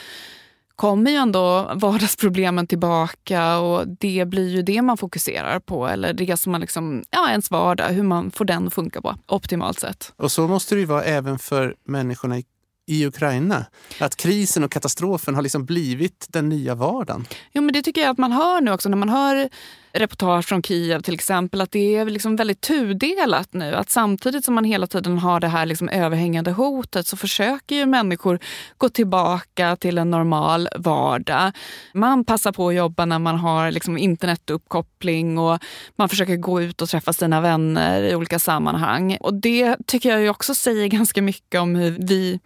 kommer 0.76 1.10
ju 1.10 1.16
ändå 1.16 1.72
vardagsproblemen 1.74 2.66
tillbaka 2.66 3.58
och 3.58 3.88
det 3.88 4.24
blir 4.28 4.48
ju 4.48 4.62
det 4.62 4.82
man 4.82 4.96
fokuserar 4.96 5.58
på. 5.60 5.86
Eller 5.86 6.12
det 6.12 6.36
som 6.36 6.52
man 6.52 6.60
liksom, 6.60 7.04
ja, 7.10 7.30
ens 7.30 7.50
vardag, 7.50 7.88
hur 7.88 8.02
man 8.02 8.30
får 8.30 8.44
den 8.44 8.66
att 8.66 8.74
funka 8.74 9.02
på 9.02 9.16
optimalt 9.26 9.80
sätt. 9.80 10.12
Och 10.16 10.32
så 10.32 10.48
måste 10.48 10.74
det 10.74 10.78
ju 10.78 10.86
vara 10.86 11.04
även 11.04 11.38
för 11.38 11.74
människorna 11.84 12.38
i 12.38 12.44
i 12.86 13.06
Ukraina. 13.06 13.66
Att 13.98 14.16
krisen 14.16 14.64
och 14.64 14.72
katastrofen 14.72 15.34
har 15.34 15.42
liksom 15.42 15.64
blivit 15.64 16.26
den 16.28 16.48
nya 16.48 16.74
vardagen. 16.74 17.26
Jo, 17.52 17.62
men 17.62 17.72
det 17.72 17.82
tycker 17.82 18.00
jag 18.00 18.10
att 18.10 18.18
man 18.18 18.32
hör 18.32 18.60
nu 18.60 18.72
också 18.72 18.88
när 18.88 18.96
man 18.96 19.08
hör 19.08 19.48
reportage 19.92 20.44
från 20.44 20.62
Kiev 20.62 21.00
till 21.00 21.14
exempel. 21.14 21.60
Att 21.60 21.70
det 21.70 21.96
är 21.96 22.04
liksom 22.04 22.36
väldigt 22.36 22.60
tudelat 22.60 23.52
nu. 23.52 23.74
Att 23.74 23.90
samtidigt 23.90 24.44
som 24.44 24.54
man 24.54 24.64
hela 24.64 24.86
tiden 24.86 25.18
har 25.18 25.40
det 25.40 25.48
här 25.48 25.66
liksom 25.66 25.88
överhängande 25.88 26.50
hotet 26.50 27.06
så 27.06 27.16
försöker 27.16 27.76
ju 27.76 27.86
människor 27.86 28.38
gå 28.78 28.88
tillbaka 28.88 29.76
till 29.76 29.98
en 29.98 30.10
normal 30.10 30.68
vardag. 30.76 31.52
Man 31.94 32.24
passar 32.24 32.52
på 32.52 32.68
att 32.68 32.74
jobba 32.74 33.04
när 33.04 33.18
man 33.18 33.36
har 33.36 33.70
liksom 33.70 33.98
internetuppkoppling 33.98 35.38
och 35.38 35.58
man 35.96 36.08
försöker 36.08 36.36
gå 36.36 36.62
ut 36.62 36.82
och 36.82 36.88
träffa 36.88 37.12
sina 37.12 37.40
vänner 37.40 38.02
i 38.02 38.14
olika 38.14 38.38
sammanhang. 38.38 39.16
Och 39.20 39.34
det 39.34 39.76
tycker 39.86 40.18
jag 40.18 40.30
också 40.30 40.54
säger 40.54 40.86
ganska 40.86 41.22
mycket 41.22 41.60
om 41.60 41.74
hur 41.74 41.90
vi 41.90 42.40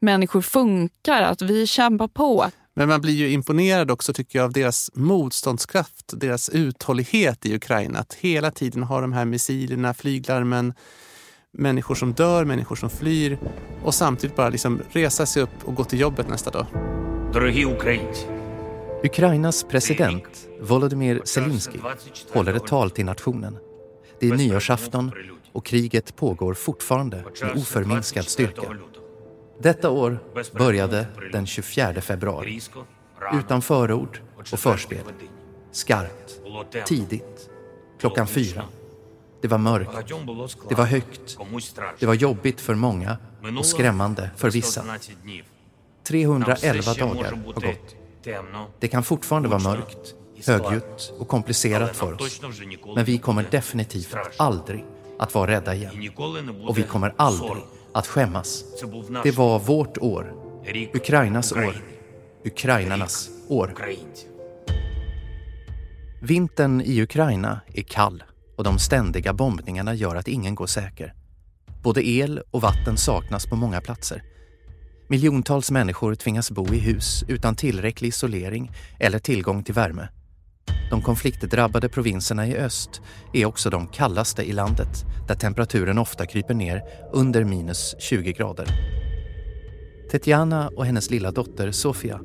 människor 0.00 0.42
funkar, 0.42 1.22
att 1.22 1.42
vi 1.42 1.66
kämpar 1.66 2.08
på. 2.08 2.50
Men 2.74 2.88
man 2.88 3.00
blir 3.00 3.14
ju 3.14 3.30
imponerad 3.30 3.90
också 3.90 4.12
tycker 4.12 4.38
jag 4.38 4.44
av 4.44 4.52
deras 4.52 4.90
motståndskraft, 4.94 6.12
deras 6.20 6.48
uthållighet 6.48 7.46
i 7.46 7.54
Ukraina. 7.54 7.98
Att 7.98 8.14
hela 8.14 8.50
tiden 8.50 8.82
ha 8.82 9.00
de 9.00 9.12
här 9.12 9.24
missilerna, 9.24 9.94
flyglarmen, 9.94 10.74
människor 11.52 11.94
som 11.94 12.12
dör, 12.12 12.44
människor 12.44 12.76
som 12.76 12.90
flyr 12.90 13.38
och 13.84 13.94
samtidigt 13.94 14.36
bara 14.36 14.48
liksom 14.48 14.80
resa 14.92 15.26
sig 15.26 15.42
upp 15.42 15.64
och 15.64 15.74
gå 15.74 15.84
till 15.84 16.00
jobbet 16.00 16.28
nästa 16.28 16.50
dag. 16.50 16.66
Ukrainas 19.04 19.64
president 19.64 20.48
Volodymyr 20.60 21.22
Zelensky 21.24 21.78
håller 22.32 22.54
ett 22.54 22.66
tal 22.66 22.90
till 22.90 23.04
nationen. 23.04 23.58
Det 24.20 24.28
är 24.28 24.36
nyårsafton 24.36 25.12
och 25.52 25.66
kriget 25.66 26.16
pågår 26.16 26.54
fortfarande 26.54 27.24
med 27.42 27.56
oförminskad 27.56 28.24
styrka. 28.24 28.62
Detta 29.64 29.90
år 29.90 30.18
började 30.52 31.06
den 31.32 31.46
24 31.46 32.00
februari. 32.00 32.60
Utan 33.34 33.62
förord 33.62 34.20
och 34.52 34.58
förspel. 34.58 34.98
Skarpt. 35.72 36.40
Tidigt. 36.86 37.50
Klockan 38.00 38.26
fyra. 38.26 38.64
Det 39.42 39.48
var 39.48 39.58
mörkt. 39.58 40.12
Det 40.68 40.74
var 40.74 40.84
högt. 40.84 41.38
Det 41.98 42.06
var 42.06 42.14
jobbigt 42.14 42.60
för 42.60 42.74
många 42.74 43.16
och 43.58 43.66
skrämmande 43.66 44.30
för 44.36 44.50
vissa. 44.50 44.84
311 46.06 46.94
dagar 46.94 47.30
har 47.54 47.60
gått. 47.60 47.96
Det 48.80 48.88
kan 48.88 49.02
fortfarande 49.02 49.48
vara 49.48 49.60
mörkt, 49.60 50.14
högljutt 50.46 51.12
och 51.18 51.28
komplicerat 51.28 51.96
för 51.96 52.22
oss. 52.22 52.40
Men 52.94 53.04
vi 53.04 53.18
kommer 53.18 53.46
definitivt 53.50 54.16
aldrig 54.36 54.84
att 55.18 55.34
vara 55.34 55.50
rädda 55.50 55.74
igen. 55.74 56.10
Och 56.66 56.78
vi 56.78 56.82
kommer 56.82 57.14
aldrig 57.16 57.62
att 57.94 58.06
skämmas. 58.06 58.64
Det 59.22 59.30
var 59.30 59.58
vårt 59.58 59.98
år. 59.98 60.34
Ukrainas 60.94 61.52
år. 61.52 61.74
Ukrainarnas 62.44 63.30
år. 63.48 63.74
Vintern 66.22 66.80
i 66.80 67.02
Ukraina 67.02 67.60
är 67.74 67.82
kall 67.82 68.22
och 68.56 68.64
de 68.64 68.78
ständiga 68.78 69.32
bombningarna 69.32 69.94
gör 69.94 70.16
att 70.16 70.28
ingen 70.28 70.54
går 70.54 70.66
säker. 70.66 71.14
Både 71.82 72.08
el 72.08 72.40
och 72.50 72.62
vatten 72.62 72.96
saknas 72.96 73.46
på 73.46 73.56
många 73.56 73.80
platser. 73.80 74.22
Miljontals 75.08 75.70
människor 75.70 76.14
tvingas 76.14 76.50
bo 76.50 76.74
i 76.74 76.78
hus 76.78 77.24
utan 77.28 77.56
tillräcklig 77.56 78.08
isolering 78.08 78.70
eller 79.00 79.18
tillgång 79.18 79.62
till 79.62 79.74
värme. 79.74 80.08
De 80.90 81.02
konfliktdrabbade 81.02 81.88
provinserna 81.88 82.46
i 82.46 82.56
öst 82.56 83.02
är 83.32 83.46
också 83.46 83.70
de 83.70 83.86
kallaste 83.86 84.42
i 84.42 84.52
landet 84.52 85.04
där 85.28 85.34
temperaturen 85.34 85.98
ofta 85.98 86.26
kryper 86.26 86.54
ner 86.54 86.82
under 87.12 87.44
minus 87.44 87.94
20 87.98 88.32
grader. 88.32 88.66
Tetjana 90.10 90.68
och 90.68 90.86
hennes 90.86 91.10
lilla 91.10 91.30
dotter 91.30 91.70
Sofia 91.70 92.20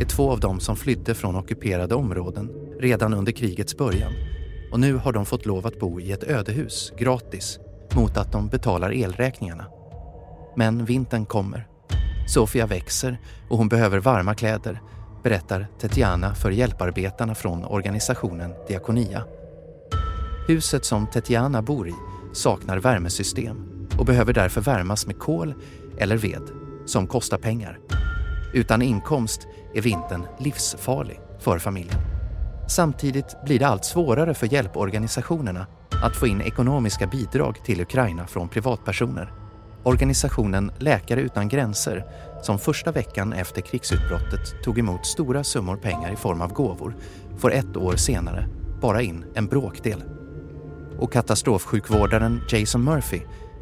är 0.00 0.04
två 0.04 0.30
av 0.30 0.40
dem 0.40 0.60
som 0.60 0.76
flydde 0.76 1.14
från 1.14 1.36
ockuperade 1.36 1.94
områden 1.94 2.50
redan 2.80 3.14
under 3.14 3.32
krigets 3.32 3.76
början 3.76 4.12
och 4.72 4.80
nu 4.80 4.94
har 4.94 5.12
de 5.12 5.26
fått 5.26 5.46
lov 5.46 5.66
att 5.66 5.78
bo 5.78 6.00
i 6.00 6.12
ett 6.12 6.24
ödehus 6.24 6.92
gratis 6.98 7.58
mot 7.96 8.16
att 8.16 8.32
de 8.32 8.48
betalar 8.48 8.92
elräkningarna. 8.92 9.66
Men 10.56 10.84
vintern 10.84 11.26
kommer. 11.26 11.68
Sofia 12.28 12.66
växer 12.66 13.20
och 13.48 13.58
hon 13.58 13.68
behöver 13.68 13.98
varma 13.98 14.34
kläder 14.34 14.80
berättar 15.28 15.66
Tetiana 15.78 16.34
för 16.34 16.50
hjälparbetarna 16.50 17.34
från 17.34 17.64
organisationen 17.64 18.54
Diakonia. 18.68 19.24
Huset 20.46 20.84
som 20.84 21.06
Tetiana 21.06 21.62
bor 21.62 21.88
i 21.88 21.94
saknar 22.32 22.78
värmesystem 22.78 23.88
och 23.98 24.06
behöver 24.06 24.32
därför 24.32 24.60
värmas 24.60 25.06
med 25.06 25.18
kol 25.18 25.54
eller 25.98 26.16
ved, 26.16 26.42
som 26.86 27.06
kostar 27.06 27.38
pengar. 27.38 27.78
Utan 28.54 28.82
inkomst 28.82 29.46
är 29.74 29.82
vintern 29.82 30.26
livsfarlig 30.38 31.20
för 31.38 31.58
familjen. 31.58 32.00
Samtidigt 32.68 33.36
blir 33.44 33.58
det 33.58 33.66
allt 33.66 33.84
svårare 33.84 34.34
för 34.34 34.52
hjälporganisationerna 34.52 35.66
att 36.04 36.16
få 36.16 36.26
in 36.26 36.40
ekonomiska 36.40 37.06
bidrag 37.06 37.64
till 37.64 37.80
Ukraina 37.80 38.26
från 38.26 38.48
privatpersoner. 38.48 39.32
Organisationen 39.82 40.72
Läkare 40.78 41.20
utan 41.20 41.48
gränser, 41.48 42.04
som 42.42 42.58
första 42.58 42.92
veckan 42.92 43.32
efter 43.32 43.60
krigsutbrottet 43.60 44.62
tog 44.62 44.78
emot 44.78 45.06
stora 45.06 45.44
summor 45.44 45.76
pengar 45.76 46.12
i 46.12 46.16
form 46.16 46.40
av 46.40 46.52
gåvor, 46.52 46.96
får 47.38 47.52
ett 47.52 47.76
år 47.76 47.96
senare 47.96 48.48
bara 48.80 49.02
in 49.02 49.24
en 49.34 49.46
bråkdel. 49.46 50.02
Och 50.98 51.12
katastrofsjukvårdaren 51.12 52.40
Jason 52.50 52.84
Murphy 52.84 53.20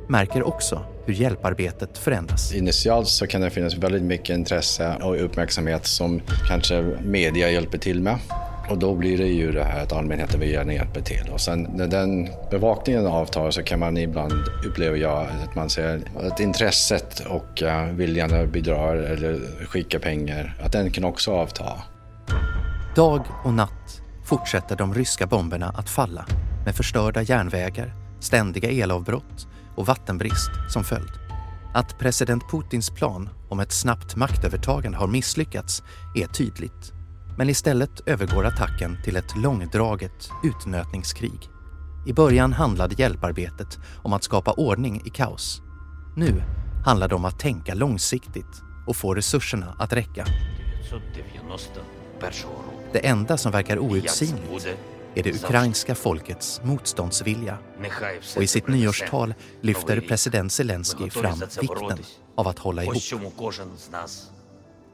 märker 0.08 0.42
också 0.42 0.84
hur 1.06 1.14
hjälparbetet 1.14 1.98
förändras. 1.98 2.54
Initialt 2.54 3.08
så 3.08 3.26
kan 3.26 3.40
det 3.40 3.50
finnas 3.50 3.74
väldigt 3.74 4.02
mycket 4.02 4.36
intresse 4.36 4.96
och 5.02 5.24
uppmärksamhet 5.24 5.86
som 5.86 6.20
kanske 6.48 6.82
media 7.04 7.50
hjälper 7.50 7.78
till 7.78 8.02
med. 8.02 8.18
Och 8.68 8.78
då 8.78 8.94
blir 8.94 9.18
det 9.18 9.26
ju 9.26 9.52
det 9.52 9.64
här 9.64 9.82
att 9.82 9.92
allmänheten 9.92 10.40
vill 10.40 10.50
gärna 10.50 10.72
hjälpa 10.72 11.00
till. 11.00 11.30
Och 11.32 11.40
sen 11.40 11.62
när 11.62 11.86
den 11.86 12.28
bevakningen 12.50 13.06
avtar 13.06 13.50
så 13.50 13.62
kan 13.62 13.78
man 13.78 13.96
ibland 13.96 14.32
uppleva 14.66 14.96
jag 14.96 15.26
att 15.48 15.54
man 15.54 15.70
ser 15.70 16.00
att 16.20 16.40
intresset 16.40 17.20
och 17.20 17.62
eh, 17.62 17.86
viljan 17.86 18.34
att 18.34 18.48
bidra 18.48 18.92
eller 18.92 19.66
skicka 19.66 19.98
pengar, 19.98 20.56
att 20.62 20.72
den 20.72 20.90
kan 20.90 21.04
också 21.04 21.32
avta. 21.32 21.64
Dag 22.96 23.20
och 23.44 23.52
natt 23.52 24.02
fortsätter 24.24 24.76
de 24.76 24.94
ryska 24.94 25.26
bomberna 25.26 25.74
att 25.76 25.90
falla 25.90 26.26
med 26.64 26.74
förstörda 26.74 27.22
järnvägar, 27.22 27.94
ständiga 28.20 28.70
elavbrott 28.70 29.46
och 29.76 29.86
vattenbrist 29.86 30.50
som 30.68 30.84
följd. 30.84 31.12
Att 31.74 31.98
president 31.98 32.42
Putins 32.50 32.90
plan 32.90 33.28
om 33.48 33.60
ett 33.60 33.72
snabbt 33.72 34.16
maktövertagande 34.16 34.98
har 34.98 35.06
misslyckats 35.06 35.82
är 36.14 36.26
tydligt. 36.26 36.95
Men 37.38 37.48
istället 37.48 38.00
övergår 38.06 38.46
attacken 38.46 38.98
till 39.04 39.16
ett 39.16 39.36
långdraget 39.36 40.30
utnötningskrig. 40.44 41.48
I 42.06 42.12
början 42.12 42.52
handlade 42.52 42.94
hjälparbetet 42.98 43.78
om 44.02 44.12
att 44.12 44.24
skapa 44.24 44.52
ordning 44.52 45.02
i 45.04 45.10
kaos. 45.10 45.62
Nu 46.16 46.42
handlar 46.84 47.08
det 47.08 47.14
om 47.14 47.24
att 47.24 47.38
tänka 47.38 47.74
långsiktigt 47.74 48.62
och 48.86 48.96
få 48.96 49.14
resurserna 49.14 49.76
att 49.78 49.92
räcka. 49.92 50.26
Det 52.92 53.06
enda 53.06 53.36
som 53.36 53.52
verkar 53.52 53.78
outsinligt 53.78 54.66
är 55.14 55.22
det 55.22 55.44
ukrainska 55.44 55.94
folkets 55.94 56.60
motståndsvilja. 56.64 57.58
Och 58.36 58.42
i 58.42 58.46
sitt 58.46 58.68
nyårstal 58.68 59.34
lyfter 59.60 60.00
president 60.00 60.52
Zelensky 60.52 61.10
fram 61.10 61.38
vikten 61.60 61.98
av 62.34 62.48
att 62.48 62.58
hålla 62.58 62.84
ihop. 62.84 63.02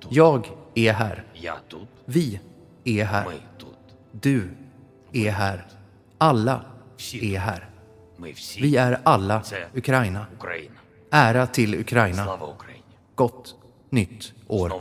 Jag 0.08 0.50
är 0.74 0.92
här. 0.92 1.24
Vi 2.04 2.40
är 2.84 3.04
här. 3.04 3.26
Du 4.12 4.48
är 5.12 5.30
här. 5.30 5.66
Alla 6.18 6.64
är 7.12 7.38
här. 7.38 7.68
Vi 8.58 8.76
är 8.76 9.00
alla 9.02 9.42
Ukraina. 9.74 10.26
Ära 11.10 11.46
till 11.46 11.74
Ukraina. 11.74 12.38
Gott 13.14 13.54
nytt 13.90 14.32
år. 14.46 14.72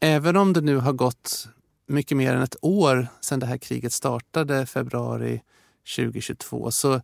Även 0.00 0.36
om 0.36 0.52
det 0.52 0.60
nu 0.60 0.76
har 0.76 0.92
gått 0.92 1.48
mycket 1.86 2.16
mer 2.16 2.34
än 2.34 2.42
ett 2.42 2.56
år 2.62 3.06
sedan 3.20 3.40
det 3.40 3.46
här 3.46 3.58
kriget 3.58 3.92
startade 3.92 4.66
februari 4.66 5.42
2022 5.96 6.70
så 6.70 7.00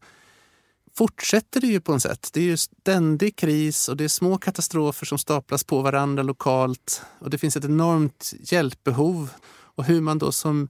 fortsätter 0.97 1.61
det 1.61 1.67
ju 1.67 1.81
på 1.81 1.93
något 1.93 2.03
sätt. 2.03 2.31
Det 2.33 2.41
är 2.41 2.45
ju 2.45 2.57
ständig 2.57 3.37
kris 3.37 3.89
och 3.89 3.97
det 3.97 4.05
är 4.05 4.09
små 4.09 4.39
katastrofer 4.39 5.07
som 5.07 5.19
staplas 5.19 5.65
på 5.65 5.83
varandra 5.83 6.23
lokalt 6.23 7.03
och 7.19 7.31
det 7.31 7.39
finns 7.39 7.57
ett 7.57 7.65
enormt 7.65 8.35
hjälpbehov. 8.41 9.31
Och 9.49 9.85
hur 9.85 10.01
man 10.01 10.19
då 10.19 10.33
som 10.33 10.69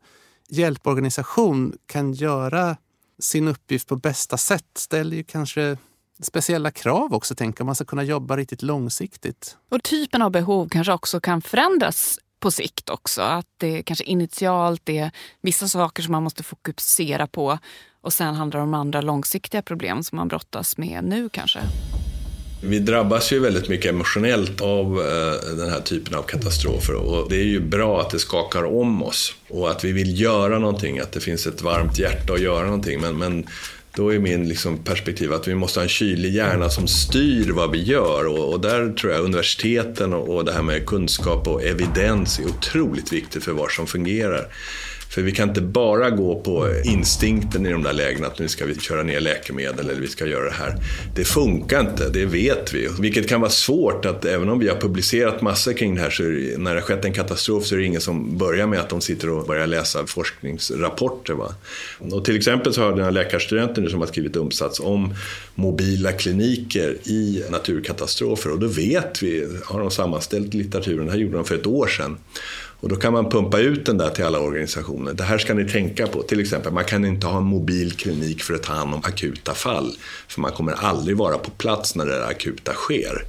hjälporganisation 0.48 1.72
kan 1.86 2.12
göra 2.12 2.76
sin 3.18 3.48
uppgift 3.48 3.88
på 3.88 3.96
bästa 3.96 4.36
sätt 4.36 4.66
ställer 4.74 5.16
ju 5.16 5.22
kanske 5.22 5.76
speciella 6.22 6.70
krav 6.70 7.14
också, 7.14 7.34
tänker 7.34 7.64
man 7.64 7.74
ska 7.74 7.84
kunna 7.84 8.02
jobba 8.02 8.36
riktigt 8.36 8.62
långsiktigt. 8.62 9.56
Och 9.68 9.82
typen 9.82 10.22
av 10.22 10.30
behov 10.30 10.68
kanske 10.68 10.92
också 10.92 11.20
kan 11.20 11.42
förändras 11.42 12.18
på 12.46 12.50
sikt 12.50 12.90
också. 12.90 13.22
Att 13.22 13.46
det 13.56 13.82
kanske 13.82 14.04
initialt 14.04 14.88
är 14.88 15.10
vissa 15.42 15.68
saker 15.68 16.02
som 16.02 16.12
man 16.12 16.22
måste 16.22 16.42
fokusera 16.42 17.26
på 17.26 17.58
och 18.00 18.12
sen 18.12 18.34
handlar 18.34 18.60
det 18.60 18.64
om 18.64 18.74
andra 18.74 19.00
långsiktiga 19.00 19.62
problem 19.62 20.02
som 20.02 20.16
man 20.16 20.28
brottas 20.28 20.78
med 20.78 21.04
nu 21.04 21.28
kanske. 21.28 21.58
Vi 22.62 22.78
drabbas 22.78 23.32
ju 23.32 23.38
väldigt 23.38 23.68
mycket 23.68 23.90
emotionellt 23.90 24.60
av 24.60 24.86
eh, 24.86 25.56
den 25.56 25.70
här 25.70 25.80
typen 25.80 26.14
av 26.14 26.22
katastrofer 26.22 26.94
och 26.94 27.30
det 27.30 27.36
är 27.36 27.44
ju 27.44 27.60
bra 27.60 28.00
att 28.00 28.10
det 28.10 28.18
skakar 28.18 28.64
om 28.64 29.02
oss 29.02 29.34
och 29.48 29.70
att 29.70 29.84
vi 29.84 29.92
vill 29.92 30.20
göra 30.20 30.58
någonting, 30.58 30.98
att 30.98 31.12
det 31.12 31.20
finns 31.20 31.46
ett 31.46 31.62
varmt 31.62 31.98
hjärta 31.98 32.32
att 32.32 32.40
göra 32.40 32.64
någonting. 32.64 33.00
Men, 33.00 33.18
men 33.18 33.46
då 33.96 34.14
är 34.14 34.18
min 34.18 34.48
liksom 34.48 34.78
perspektiv 34.78 35.32
att 35.32 35.48
vi 35.48 35.54
måste 35.54 35.78
ha 35.78 35.82
en 35.82 35.88
kylig 35.88 36.34
hjärna 36.34 36.70
som 36.70 36.88
styr 36.88 37.50
vad 37.52 37.70
vi 37.70 37.82
gör. 37.82 38.26
Och, 38.26 38.52
och 38.52 38.60
där 38.60 38.92
tror 38.92 39.12
jag 39.12 39.24
universiteten 39.24 40.12
och, 40.12 40.36
och 40.36 40.44
det 40.44 40.52
här 40.52 40.62
med 40.62 40.86
kunskap 40.86 41.48
och 41.48 41.62
evidens 41.62 42.38
är 42.38 42.44
otroligt 42.44 43.12
viktigt 43.12 43.44
för 43.44 43.52
vad 43.52 43.70
som 43.70 43.86
fungerar. 43.86 44.46
För 45.10 45.22
vi 45.22 45.32
kan 45.32 45.48
inte 45.48 45.60
bara 45.60 46.10
gå 46.10 46.40
på 46.40 46.68
instinkten 46.84 47.66
i 47.66 47.72
de 47.72 47.82
där 47.82 47.92
lägena 47.92 48.26
att 48.26 48.38
nu 48.38 48.48
ska 48.48 48.66
vi 48.66 48.74
köra 48.74 49.02
ner 49.02 49.20
läkemedel 49.20 49.90
eller 49.90 50.00
vi 50.00 50.08
ska 50.08 50.26
göra 50.26 50.44
det 50.44 50.54
här. 50.54 50.76
Det 51.14 51.24
funkar 51.24 51.80
inte, 51.80 52.08
det 52.08 52.24
vet 52.24 52.74
vi. 52.74 52.88
Vilket 53.00 53.28
kan 53.28 53.40
vara 53.40 53.50
svårt 53.50 54.04
att 54.04 54.24
även 54.24 54.48
om 54.48 54.58
vi 54.58 54.68
har 54.68 54.76
publicerat 54.76 55.42
massor 55.42 55.72
kring 55.72 55.94
det 55.94 56.00
här 56.00 56.10
så 56.10 56.22
det, 56.22 56.58
när 56.58 56.74
det 56.74 56.80
har 56.80 56.86
skett 56.86 57.04
en 57.04 57.12
katastrof 57.12 57.64
så 57.64 57.74
är 57.74 57.78
det 57.78 57.84
ingen 57.84 58.00
som 58.00 58.38
börjar 58.38 58.66
med 58.66 58.80
att 58.80 58.88
de 58.88 59.00
sitter 59.00 59.30
och 59.30 59.46
börjar 59.46 59.66
läsa 59.66 60.06
forskningsrapporter. 60.06 61.32
Va? 61.32 61.54
Och 61.98 62.24
till 62.24 62.36
exempel 62.36 62.74
så 62.74 62.82
har 62.82 62.92
den 62.92 63.04
här 63.04 63.10
läkarstudenten 63.10 63.84
nu 63.84 63.90
som 63.90 64.00
har 64.00 64.06
skrivit 64.06 64.36
uppsats 64.36 64.80
om 64.80 65.14
mobila 65.54 66.12
kliniker 66.12 66.96
i 67.04 67.44
naturkatastrofer 67.50 68.50
och 68.50 68.58
då 68.58 68.66
vet 68.66 69.22
vi, 69.22 69.48
har 69.64 69.80
de 69.80 69.90
sammanställt 69.90 70.54
litteraturen, 70.54 71.06
det 71.06 71.12
här 71.12 71.18
gjorde 71.18 71.36
de 71.36 71.44
för 71.44 71.54
ett 71.54 71.66
år 71.66 71.86
sedan. 71.86 72.18
Och 72.80 72.88
då 72.88 72.96
kan 72.96 73.12
man 73.12 73.30
pumpa 73.30 73.58
ut 73.58 73.86
den 73.86 73.98
där 73.98 74.10
till 74.10 74.24
alla 74.24 74.40
organisationer. 74.40 75.14
Det 75.14 75.24
här 75.24 75.38
ska 75.38 75.54
ni 75.54 75.68
tänka 75.68 76.06
på. 76.06 76.22
Till 76.22 76.40
exempel, 76.40 76.72
man 76.72 76.84
kan 76.84 77.04
inte 77.04 77.26
ha 77.26 77.38
en 77.38 77.44
mobil 77.44 77.92
klinik 77.92 78.42
för 78.42 78.54
att 78.54 78.62
ta 78.62 78.72
hand 78.72 78.94
om 78.94 79.00
akuta 79.04 79.54
fall. 79.54 79.96
För 80.28 80.40
man 80.40 80.52
kommer 80.52 80.72
aldrig 80.72 81.16
vara 81.16 81.38
på 81.38 81.50
plats 81.50 81.94
när 81.94 82.06
det 82.06 82.26
akuta 82.26 82.72
sker. 82.72 83.24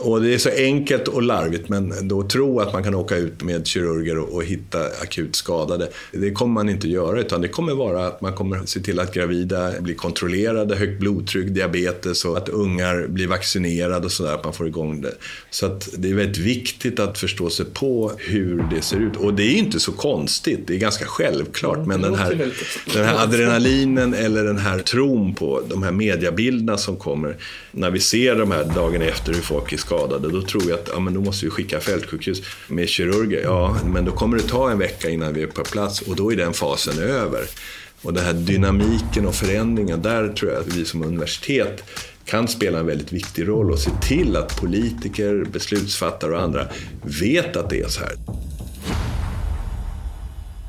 Och 0.00 0.22
det 0.22 0.34
är 0.34 0.38
så 0.38 0.50
enkelt 0.50 1.08
och 1.08 1.22
larvigt, 1.22 1.68
men 1.68 2.08
då 2.08 2.22
tro 2.22 2.60
att 2.60 2.72
man 2.72 2.84
kan 2.84 2.94
åka 2.94 3.16
ut 3.16 3.42
med 3.42 3.66
kirurger 3.66 4.18
och, 4.18 4.34
och, 4.34 4.44
hitta 4.44 4.78
akut 5.02 5.36
skadade, 5.36 5.88
det 6.12 6.30
kommer 6.30 6.54
man 6.54 6.68
inte 6.68 6.88
göra. 6.88 7.20
Utan 7.20 7.40
det 7.40 7.48
kommer 7.48 7.74
vara 7.74 8.06
att 8.06 8.20
man 8.20 8.32
kommer 8.32 8.66
se 8.66 8.80
till 8.80 9.00
att 9.00 9.14
gravida 9.14 9.80
blir 9.80 9.94
kontrollerade, 9.94 10.76
högt 10.76 11.00
blodtryck, 11.00 11.48
diabetes 11.48 12.24
och 12.24 12.36
att 12.36 12.48
ungar 12.48 13.06
blir 13.08 13.26
vaccinerade 13.26 14.04
och 14.04 14.12
sådär, 14.12 14.34
att 14.34 14.44
man 14.44 14.52
får 14.52 14.66
igång 14.66 15.00
det. 15.00 15.14
Så 15.50 15.66
att 15.66 15.88
det 15.98 16.10
är 16.10 16.14
väldigt 16.14 16.38
viktigt 16.38 17.00
att 17.00 17.18
förstå 17.18 17.50
sig 17.50 17.66
på 17.66 18.12
hur 18.18 18.64
det 18.74 18.82
ser 18.82 18.96
ut. 18.96 19.16
Och 19.16 19.34
det 19.34 19.42
är 19.42 19.56
inte 19.56 19.80
så 19.80 19.92
konstigt, 19.92 20.60
det 20.66 20.74
är 20.74 20.78
ganska 20.78 21.04
självklart. 21.04 21.86
Men 21.86 22.02
den 22.02 22.14
här, 22.14 22.52
den 22.94 23.04
här 23.04 23.22
adrenalinen 23.22 24.14
eller 24.14 24.44
den 24.44 24.58
här 24.58 24.78
tron 24.78 25.34
på 25.34 25.62
de 25.68 25.82
här 25.82 25.92
mediabilderna 25.92 26.78
som 26.78 26.96
kommer 26.96 27.36
när 27.72 27.90
vi 27.90 28.00
ser 28.00 28.34
de 28.36 28.50
här 28.50 28.64
dagen 28.64 29.02
efter 29.02 29.32
hur 29.32 29.40
folk 29.40 29.72
är 29.72 29.76
skadade, 29.90 30.28
då 30.28 30.42
tror 30.42 30.62
jag 30.68 30.78
att 30.78 30.88
ja, 30.92 31.00
men 31.00 31.14
då 31.14 31.20
måste 31.20 31.44
vi 31.44 31.50
skicka 31.50 31.80
fältsjukhus 31.80 32.42
med 32.68 32.88
kirurger. 32.88 33.42
Ja, 33.42 33.76
men 33.84 34.04
då 34.04 34.12
kommer 34.12 34.36
det 34.36 34.42
ta 34.42 34.70
en 34.70 34.78
vecka 34.78 35.08
innan 35.10 35.34
vi 35.34 35.42
är 35.42 35.46
på 35.46 35.64
plats 35.64 36.00
och 36.00 36.16
då 36.16 36.32
är 36.32 36.36
den 36.36 36.52
fasen 36.52 36.98
över. 36.98 37.44
Och 38.02 38.14
den 38.14 38.24
här 38.24 38.32
dynamiken 38.32 39.26
och 39.26 39.34
förändringen, 39.34 40.02
där 40.02 40.28
tror 40.28 40.50
jag 40.50 40.60
att 40.60 40.76
vi 40.76 40.84
som 40.84 41.02
universitet 41.02 41.82
kan 42.24 42.48
spela 42.48 42.78
en 42.78 42.86
väldigt 42.86 43.12
viktig 43.12 43.48
roll 43.48 43.70
och 43.70 43.78
se 43.78 43.90
till 44.02 44.36
att 44.36 44.60
politiker, 44.60 45.44
beslutsfattare 45.52 46.32
och 46.32 46.40
andra 46.40 46.66
vet 47.02 47.56
att 47.56 47.70
det 47.70 47.80
är 47.80 47.88
så 47.88 48.00
här. 48.00 48.14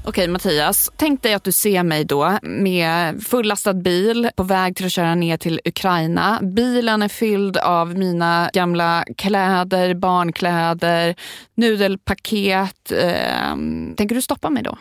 Okej 0.04 0.28
Mattias, 0.28 0.92
tänk 0.96 1.24
dig 1.24 1.34
att 1.34 1.44
du 1.44 1.52
ser 1.52 1.84
mig 1.84 2.06
då 2.06 2.38
med 2.42 3.24
fullastad 3.24 3.74
bil 3.74 4.30
på 4.36 4.44
väg 4.44 4.76
till 4.76 4.86
att 4.86 4.92
köra 4.92 5.16
ner 5.16 5.38
till 5.38 5.62
Ukraina. 5.66 6.40
Bilen 6.42 7.02
är 7.02 7.08
fylld 7.08 7.58
av 7.58 7.96
mina 7.96 8.50
gamla 8.54 9.06
kläder, 9.18 9.94
barnkläder, 9.94 11.16
nudelpaket. 11.56 12.92
Eh, 12.92 13.56
tänker 13.98 14.16
du 14.16 14.22
stoppa 14.22 14.50
mig 14.50 14.64
då? 14.64 14.78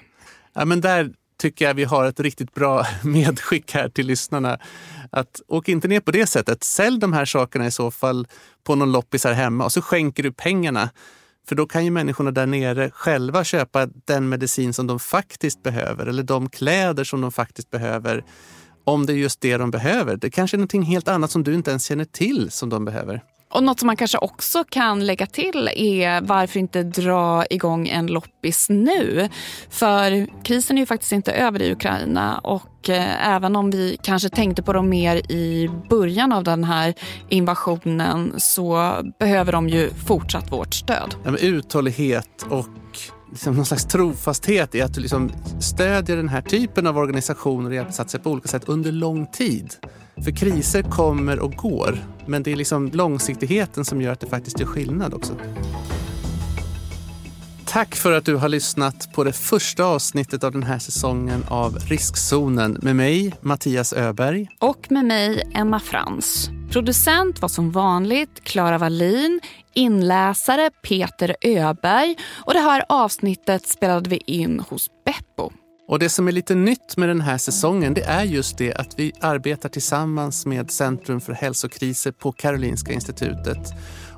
Ja, 0.54 0.64
men 0.64 0.80
där 0.80 1.10
tycker 1.40 1.64
jag 1.64 1.74
vi 1.74 1.84
har 1.84 2.06
ett 2.06 2.20
riktigt 2.20 2.54
bra 2.54 2.86
medskick 3.02 3.74
här 3.74 3.88
till 3.88 4.06
lyssnarna. 4.06 4.58
Att 5.10 5.40
åk 5.48 5.68
inte 5.68 5.88
ner 5.88 6.00
på 6.00 6.10
det 6.10 6.26
sättet. 6.26 6.64
Sälj 6.64 7.00
de 7.00 7.12
här 7.12 7.24
sakerna 7.24 7.66
i 7.66 7.70
så 7.70 7.90
fall 7.90 8.26
på 8.64 8.74
någon 8.74 8.92
loppis 8.92 9.24
här 9.24 9.32
hemma 9.32 9.64
och 9.64 9.72
så 9.72 9.82
skänker 9.82 10.22
du 10.22 10.32
pengarna 10.32 10.90
för 11.48 11.54
då 11.54 11.66
kan 11.66 11.84
ju 11.84 11.90
människorna 11.90 12.30
där 12.30 12.46
nere 12.46 12.90
själva 12.90 13.44
köpa 13.44 13.86
den 13.86 14.28
medicin 14.28 14.72
som 14.72 14.86
de 14.86 15.00
faktiskt 15.00 15.62
behöver 15.62 16.06
eller 16.06 16.22
de 16.22 16.50
kläder 16.50 17.04
som 17.04 17.20
de 17.20 17.32
faktiskt 17.32 17.70
behöver. 17.70 18.24
Om 18.84 19.06
det 19.06 19.12
är 19.12 19.16
just 19.16 19.40
det 19.40 19.56
de 19.56 19.70
behöver. 19.70 20.16
Det 20.16 20.30
kanske 20.30 20.56
är 20.56 20.58
något 20.58 20.86
helt 20.86 21.08
annat 21.08 21.30
som 21.30 21.44
du 21.44 21.54
inte 21.54 21.70
ens 21.70 21.84
känner 21.84 22.04
till 22.04 22.50
som 22.50 22.68
de 22.68 22.84
behöver. 22.84 23.22
Och 23.50 23.62
något 23.62 23.78
som 23.78 23.86
man 23.86 23.96
kanske 23.96 24.18
också 24.18 24.64
kan 24.64 25.06
lägga 25.06 25.26
till 25.26 25.70
är 25.76 26.20
varför 26.20 26.60
inte 26.60 26.82
dra 26.82 27.44
igång 27.50 27.88
en 27.88 28.06
loppis 28.06 28.68
nu? 28.68 29.28
För 29.70 30.26
krisen 30.44 30.78
är 30.78 30.82
ju 30.82 30.86
faktiskt 30.86 31.12
inte 31.12 31.32
över 31.32 31.62
i 31.62 31.72
Ukraina 31.72 32.38
och 32.38 32.90
eh, 32.90 33.28
även 33.28 33.56
om 33.56 33.70
vi 33.70 33.98
kanske 34.02 34.28
tänkte 34.28 34.62
på 34.62 34.72
dem 34.72 34.88
mer 34.88 35.16
i 35.32 35.70
början 35.88 36.32
av 36.32 36.44
den 36.44 36.64
här 36.64 36.94
invasionen 37.28 38.34
så 38.38 38.94
behöver 39.18 39.52
de 39.52 39.68
ju 39.68 39.90
fortsatt 40.06 40.52
vårt 40.52 40.74
stöd. 40.74 41.14
Ja, 41.24 41.36
uthållighet 41.36 42.46
och 42.48 42.66
liksom 43.30 43.54
någon 43.56 43.66
slags 43.66 43.84
trofasthet 43.84 44.74
i 44.74 44.82
att 44.82 44.94
du 44.94 45.00
liksom 45.00 45.30
stödjer 45.60 46.16
den 46.16 46.28
här 46.28 46.42
typen 46.42 46.86
av 46.86 46.98
organisationer 46.98 47.68
och 47.68 47.74
hjälpinsatser 47.74 48.18
på 48.18 48.30
olika 48.30 48.48
sätt 48.48 48.62
under 48.66 48.92
lång 48.92 49.26
tid. 49.26 49.74
För 50.24 50.30
kriser 50.30 50.82
kommer 50.82 51.38
och 51.38 51.52
går, 51.52 51.98
men 52.26 52.42
det 52.42 52.52
är 52.52 52.56
liksom 52.56 52.90
långsiktigheten 52.92 53.84
som 53.84 54.00
gör 54.00 54.12
att 54.12 54.20
det 54.20 54.26
faktiskt 54.26 54.60
gör 54.60 54.66
skillnad 54.66 55.14
också. 55.14 55.36
Tack 57.64 57.96
för 57.96 58.12
att 58.12 58.24
du 58.24 58.36
har 58.36 58.48
lyssnat 58.48 59.12
på 59.12 59.24
det 59.24 59.32
första 59.32 59.84
avsnittet 59.84 60.44
av 60.44 60.52
den 60.52 60.62
här 60.62 60.78
säsongen 60.78 61.44
av 61.48 61.78
Riskzonen 61.78 62.78
med 62.82 62.96
mig, 62.96 63.34
Mattias 63.40 63.92
Öberg. 63.92 64.48
Och 64.58 64.86
med 64.90 65.04
mig, 65.04 65.50
Emma 65.54 65.80
Frans. 65.80 66.50
Producent 66.70 67.42
var 67.42 67.48
som 67.48 67.70
vanligt 67.70 68.44
Klara 68.44 68.78
Wallin, 68.78 69.40
inläsare 69.74 70.70
Peter 70.82 71.36
Öberg 71.40 72.16
och 72.30 72.54
det 72.54 72.60
här 72.60 72.84
avsnittet 72.88 73.66
spelade 73.66 74.10
vi 74.10 74.16
in 74.16 74.60
hos 74.68 74.88
Beppo. 75.04 75.52
Och 75.90 75.98
det 75.98 76.08
som 76.08 76.28
är 76.28 76.32
lite 76.32 76.54
nytt 76.54 76.96
med 76.96 77.08
den 77.08 77.20
här 77.20 77.38
säsongen 77.38 77.94
det 77.94 78.02
är 78.02 78.24
just 78.24 78.58
det 78.58 78.74
att 78.74 78.98
vi 78.98 79.12
arbetar 79.20 79.68
tillsammans 79.68 80.46
med 80.46 80.70
Centrum 80.70 81.20
för 81.20 81.32
hälsokriser 81.32 82.12
på 82.12 82.32
Karolinska 82.32 82.92
institutet. 82.92 83.58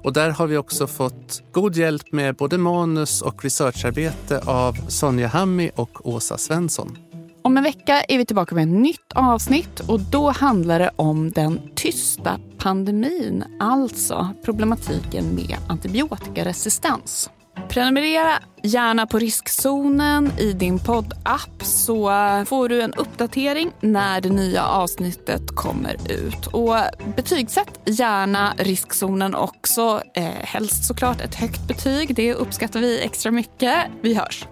Och 0.02 0.12
där 0.12 0.30
har 0.30 0.46
vi 0.46 0.56
också 0.56 0.86
fått 0.86 1.42
god 1.52 1.76
hjälp 1.76 2.12
med 2.12 2.36
både 2.36 2.58
manus 2.58 3.22
och 3.22 3.44
researcharbete 3.44 4.40
av 4.46 4.72
Sonja 4.88 5.26
Hammi 5.28 5.70
och 5.74 6.08
Åsa 6.08 6.38
Svensson. 6.38 6.98
Om 7.42 7.56
en 7.56 7.64
vecka 7.64 8.02
är 8.02 8.18
vi 8.18 8.26
tillbaka 8.26 8.54
med 8.54 8.62
ett 8.62 8.80
nytt 8.82 9.12
avsnitt 9.14 9.80
och 9.80 10.00
då 10.00 10.30
handlar 10.30 10.78
det 10.78 10.90
om 10.96 11.30
den 11.30 11.60
tysta 11.74 12.40
pandemin, 12.58 13.44
alltså 13.60 14.28
problematiken 14.44 15.34
med 15.34 15.56
antibiotikaresistens. 15.68 17.30
Prenumerera 17.68 18.42
gärna 18.62 19.07
på 19.07 19.18
riskzonen 19.18 20.32
i 20.38 20.53
din 20.53 20.78
poddapp 20.78 21.62
så 21.62 22.11
får 22.46 22.68
du 22.68 22.82
en 22.82 22.94
uppdatering 22.94 23.72
när 23.80 24.20
det 24.20 24.28
nya 24.28 24.64
avsnittet 24.64 25.42
kommer 25.55 25.96
ut. 26.12 26.46
Och 26.46 26.74
betygsätt 27.16 27.80
gärna 27.86 28.55
riskzonen 28.59 29.34
också. 29.34 30.03
Eh, 30.14 30.24
helst 30.24 30.84
såklart 30.84 31.20
ett 31.20 31.34
högt 31.34 31.68
betyg. 31.68 32.14
Det 32.14 32.34
uppskattar 32.34 32.80
vi 32.80 33.00
extra 33.00 33.30
mycket. 33.30 33.76
Vi 34.03 34.14
hörs! 34.14 34.46